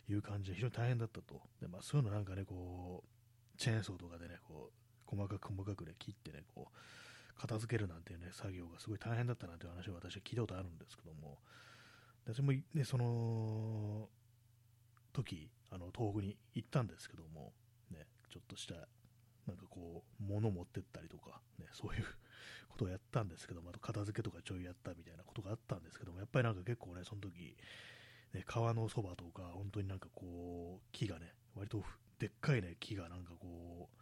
[0.10, 1.42] いう感じで非常に大変だったと。
[1.62, 11.40] で、まあ、そういうのなんかね、こう、チェーンソーとかでね、こう、細かく細かくね、切ってね、こう、片付けるなんていうね、作業がすごい大変だったなんていう話を私は聞いたことあるんですけども、
[12.26, 14.10] 私もね、その
[15.14, 17.54] 時、あの東北に行ったんですけども、
[17.92, 18.76] ね、ちょっとした、
[19.48, 22.06] なんかこう、物持ってったりとか、ね、そういう
[22.70, 27.56] ことをやったんですけども、あと片付けとかちょいやったみたいなことがあったんですけども、やっぱりなんか結構ね、その時、
[28.34, 31.84] ね、川のそばとか、本当になんかこう、木がね、割と
[32.20, 34.00] でっかいね、木がなんかこう、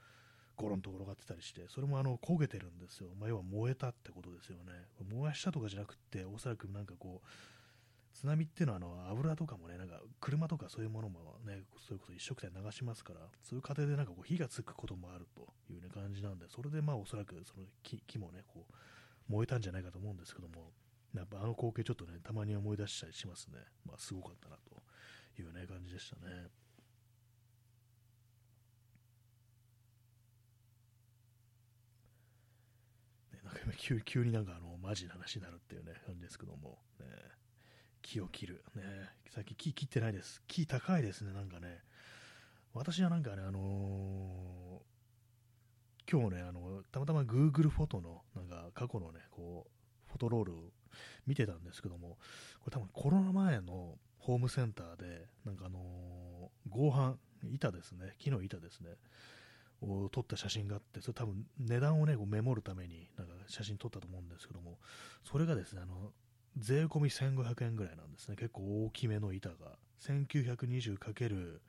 [0.57, 3.09] ゴロンと転がってたりして、それもあの焦げてるんですよ。
[3.19, 4.73] まあ、要は燃えたってことですよね。
[5.07, 7.27] 燃やしたとかじゃなくて、おそらくなんかこう、
[8.20, 18.74] 津波っていうのはあの油とかもね、なんか車とかそういうものもね、そういうこと一色で流しますから、そういう過程でなんかこう火がつくこともあるという、ね、感じなんで、それでまあおそらくその木木もね、こう
[19.32, 20.72] 燃えたんじゃないかと思うんですけども、
[21.15, 23.59] やっぱあの光景ちょっとね、たまに思い出したりしますね。
[23.86, 24.82] まあすごかったなと
[25.39, 26.49] いうね、感じでしたね。
[33.32, 37.05] ね、なんか急急になんかあのマジな話になるっていうね感じですけども、ね、
[38.07, 38.83] 木を切る、ね、
[39.35, 41.79] 最近木切ってないです、木高いですね、なんかね、
[42.73, 50.55] 私はなんかね、あのー、今日ね、あのたまたま Google フォトのなんか過去のね、こうフォトロールを
[51.25, 52.17] 見てたんですけども、
[52.61, 57.17] これ多分コロナ前のホームセンターで、なんかあのー、合板、
[57.51, 58.91] 板ですね、木の板ですね、
[59.81, 64.77] を撮った写真があって、それ多分値段をね、こうメモるためになんか写真撮ったと思うんですけども、
[65.29, 66.13] それがですね、あの、
[66.57, 68.35] 税込み1500円ぐらいなんですね。
[68.35, 69.77] 結構大きめの板が。
[70.01, 71.59] 1920×90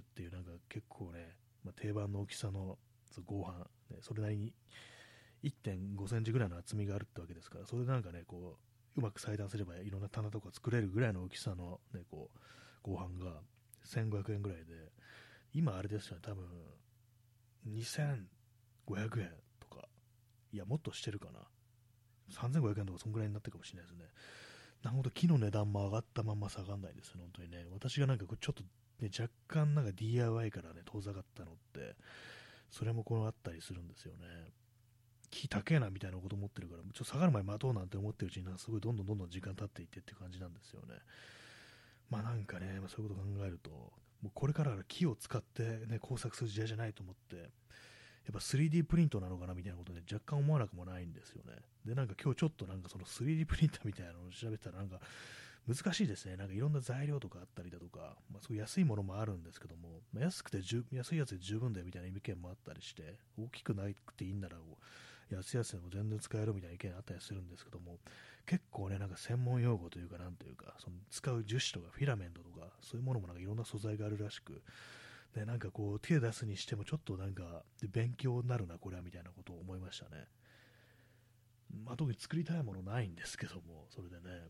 [0.00, 2.78] っていうなんか結構ね、まあ、定番の大きさの
[3.26, 4.54] 合板、ね、それなりに
[5.44, 8.56] 1.5センチぐらいの厚みがあるってわけですから、それでなんかね、こ
[8.96, 12.38] う、うまく裁断すればいろんな棚とか作れるぐらいの大きさのね、こう、
[12.82, 13.40] 合板が
[13.86, 14.92] 1500円ぐらいで、
[15.54, 16.46] 今あれですよね、多分
[17.68, 19.30] 2500円
[19.60, 19.88] とか、
[20.52, 21.40] いや、もっとしてるかな。
[22.32, 24.06] 3500円とかそんぐらいになってるかもしれないですね。
[24.82, 27.66] なるほど、木の値段も上がったまま下がんないですね、本当にね。
[27.72, 28.62] 私がなんかちょっと、
[29.00, 31.96] ね、若干なんか DIY からね、遠ざかったのって、
[32.70, 34.52] それもこのあったりするんですよね。
[35.30, 40.94] 木高えなみたいなこと思ってるから、ちょっと下がる前待とうなんて思ってるうちに、すごいどんどんどんどん時間経っていってって感じなんですよね。
[42.10, 47.50] まあなんかね、まあ、そういうこと考えると、もうこれからは木を使って、ね、工作する時代じゃないと思って、
[48.28, 51.54] やっぱ 3D プリントなのかなみたいなことで、若干思わなくもないんですよね。
[51.86, 55.00] で、なんか今日ちょっとなんかその 3D プリンターみたいなのを調べたら、なんか
[55.66, 56.36] 難しいですね。
[56.36, 60.58] なんかいろんな材料とかあったりだとか、まあ、すごい安いものもあるんですけども、まあ、安くて
[60.92, 64.56] 安いやつで十分だよみたいな意見もあったりして、大きくなくていいんなら、
[65.30, 67.98] 安いやつでも全然使えるみたいな意見あったりするんですけども、
[68.46, 74.62] 結構ね、なんか専門用語というか、なんというか、その使う樹脂とかフィラメントとか、そういうものもなんかいろんな素材があるらしく、
[75.34, 80.26] で、なんかこう、手出すにしてもちょっとなんか、勉強になるな、これはみたいなことを思いましたね。
[81.84, 84.48] まあ、特に作りたいものないんですけども、それでね、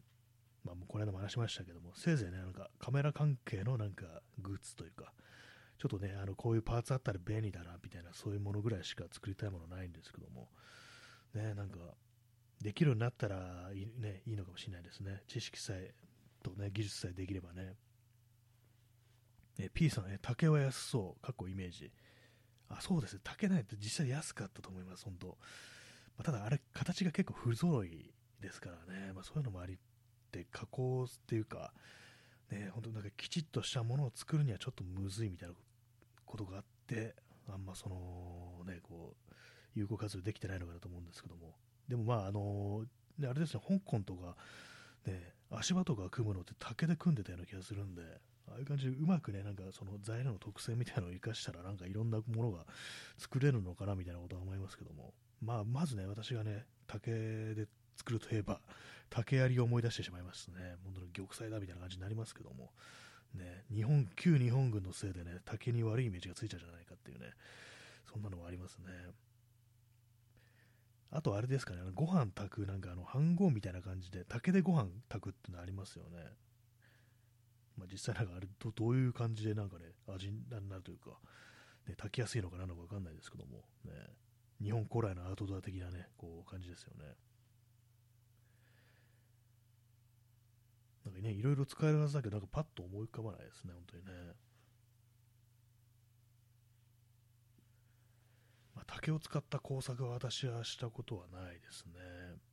[0.64, 5.12] まあ、もうこの間も話しましたけども、せいぜいね、なんかカメラ関係のなんかグッズというか、
[5.78, 10.48] ちょっとね、あのこういうパーツあったら便利だなみたいな、そういうものぐらいしか作りたいものないんですけども、
[11.34, 11.78] ね、なんか、
[12.60, 15.22] できるようになったらいい,、ね、いいのかもしれないですね。
[15.26, 15.94] 知識さえ
[16.42, 17.76] とね、技術さえできればね。
[19.58, 21.92] え P さん、ね、竹は安そう、かっこイメージ。
[22.68, 25.26] あ、そうですね、竹ないって実際安かったと思います、本当。
[25.26, 25.34] ま
[26.18, 29.76] あ、ただ、あれ、形が結構不揃いですからね、まあ、そういうのもありっ
[30.30, 31.72] て加工っていうか、
[32.50, 35.54] ね、本当なんかきちっとしたものを作るにはちょっとむずいみたいな
[36.24, 37.14] ことがあって、
[37.48, 39.34] あんまそのね、こう、
[39.74, 41.56] 有効活用できてないのかなと思うんですけども、
[41.88, 42.84] でもまあ、あの
[43.18, 44.36] ね、あれですね、香港とか、
[45.06, 48.02] ね、足場とか組むのって竹で組んでたような気がするんで、
[48.52, 52.64] ああいう感じでうまくね、なんかその材料の特性みたいなのを生かしたら、なんかいろんなものが
[53.18, 58.60] 作れるのかなみたいなことは思いますけども、まあ、まずね、私がね、竹で作るといえば、
[59.10, 60.76] 竹槍を思い出してしまいますね。
[60.84, 62.72] 本当に玉砕だみたいな感じになりますけども、
[63.34, 67.26] ね、日本、旧日本軍のせいでね、竹に悪いイメージがついちゃうじゃないかっていうね、
[68.10, 68.86] そんなのもありますね。
[71.10, 76.18] あとあれですかね、ご飯炊く、なんかあの、飯盒みたいな感じで、竹でご飯炊くってのありますよね。
[77.78, 81.10] まあ、実際なんかあれど、どういう感じでなんかね、味になるというか、
[81.86, 83.92] ね、炊きやすいのかなのかわかんないですけども、ね、
[84.60, 87.14] 日本古来のアウトドア的なね、こう感じですよね。
[91.04, 94.10] なんかね、いろいろ使えるはずだけど、なんかパッと思い浮かばないですね、本当にね。
[98.74, 102.47] まあ、竹を使った工作は私はしたことはないですね。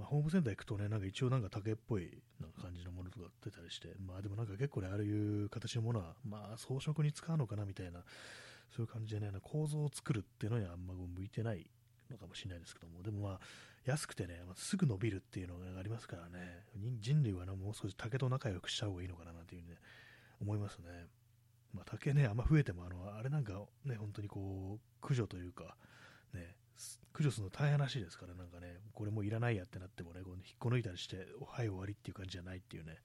[0.00, 2.08] まあ、ホームセンター行くとね、なんか一応なんか竹っぽい
[2.40, 8.00] なんか感じのものとか出たりして、まあでもなんか結構ね、ああいう形のものは、まあ装飾に使うのかなみたいな、
[8.74, 11.66] そういう感じでね、構造を作るっていうのにはあんま向いてない
[12.10, 13.40] のかもしれないですけども、でもまあ、
[13.84, 16.64] 安くてね、まあ、すぐ伸びるっていうのがありますからね、
[17.00, 19.76] 人類は、ね、もう少し竹と仲良くした方がいいのかななんていうね、
[20.40, 21.08] 思いますね。
[21.74, 23.52] まあ、竹ね、あんま増えても、あの、あれなんか
[23.84, 25.76] ね、本当にこう、駆除というか、
[26.32, 26.56] ね、
[27.12, 32.98] 駆除するの大変らしいですから、なんかね、これもういらないやってなってもね、こう引っこ抜いたりして、はい、終わりっていう感じじゃないっていうね、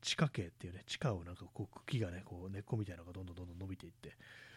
[0.00, 4.16] 地下系っていうね、地下をなんかこう茎がね、こう根っこみたいなのがどんどんどんどん伸びていって、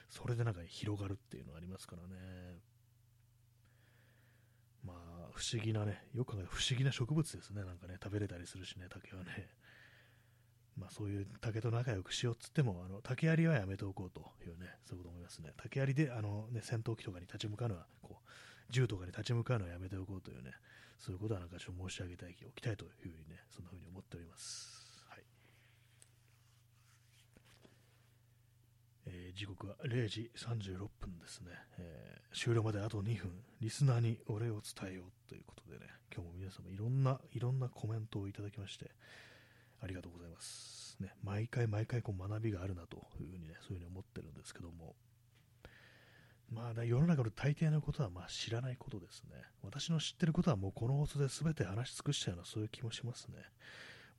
[0.09, 2.59] それでなんか広がるっていうのがありますからね。
[4.83, 9.49] まあ、不思議なね、よく考えたら不思議な植物ですね、なんかね、食べれたりするしね、竹はね。
[10.77, 15.53] まあ、そういう竹と仲良くしようっつっても、あの竹槍はやめておこうというね、そういうこと思いますね。
[15.57, 18.29] 竹槍であの、ね、戦闘機とかに立ち向かうのは、こう
[18.69, 20.51] 銃とかに立ち向かうのはやめておこうというね、
[20.99, 25.05] そういうことはなんかちょっと申し上げておきたいというふうにね、そんなふうに思っております。
[25.09, 25.23] はい
[29.07, 38.91] えー、時刻は0時36分ですね、えー、終了まであと2分、リスナーにお礼を伝えようということでね、今日も皆様いろんな、いろんなコメントをいただきまして、
[39.81, 40.97] ありがとうございます。
[40.99, 44.95] ね、毎回毎回こう学びがあるなというふうにね、そういうふうに思ってるんですけども、
[46.51, 49.31] まあ、世の中の大抵のことはまあ知らないことですね。
[49.63, 53.37] 私の知ってることはもうこの放送で全て話し尽くしたようなそういう気もしますね。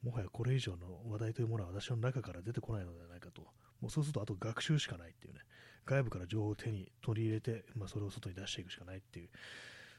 [0.03, 3.43] もはやこれ以上の話題というものは私の中から出てこないのではないかと。
[3.81, 5.41] もうそうするとあと学習しかないっていうね。
[5.85, 9.29] 外部から情報を手に取り入れて、まあ、それを外に出していくしかないっていう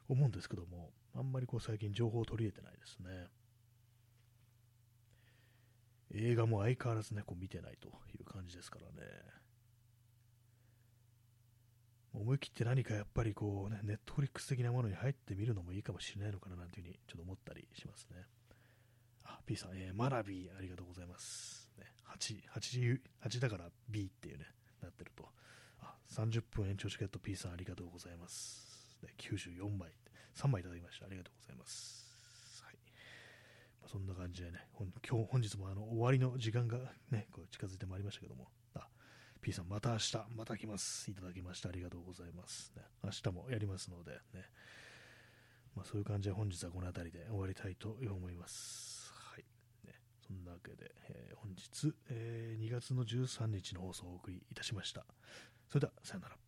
[0.09, 3.27] 思うんですけども、あんまりこう最近情報を取り入れてないですね。
[6.13, 9.07] 映画も相変わらずね、こう見てないという感じですからね。
[12.17, 18.25] 思い切って何かやっぱりこうね、ネットフリックス的なものに入ってみるのもいいかもしれないのかななんていうふうにちょっと思ったりしますね。
[19.25, 21.71] あ、P さん、えー、マナビーありがとうございます。
[21.77, 21.85] ね、
[22.17, 24.45] 8、8, 8だから B っていうね、
[24.81, 25.27] なってると。
[25.81, 28.97] あ、30分延長チケット P さんありがとうございます。
[29.03, 29.91] ね、94枚、
[30.35, 31.05] 3枚いただきました。
[31.05, 32.63] ありがとうございます。
[32.63, 32.75] はい。
[33.83, 34.67] まそんな感じでね、
[35.07, 36.77] 今日本日もあの終わりの時間が
[37.11, 38.47] ね、こう近づいてまいりましたけども、
[39.47, 41.09] P さんまた明日、また来ます。
[41.09, 42.73] いただきましてありがとうございます。
[42.75, 44.43] ね、明日もやりますのでね、
[45.73, 49.13] まあ、そういう感じで本日はこの辺りで終わりたいと思います。
[49.13, 49.45] はい。
[49.87, 49.93] ね、
[50.27, 55.05] そんなわけで、えー、本日、えー、2月の13日の放送をお送りいたしました。
[55.69, 56.46] それでは、さよなら。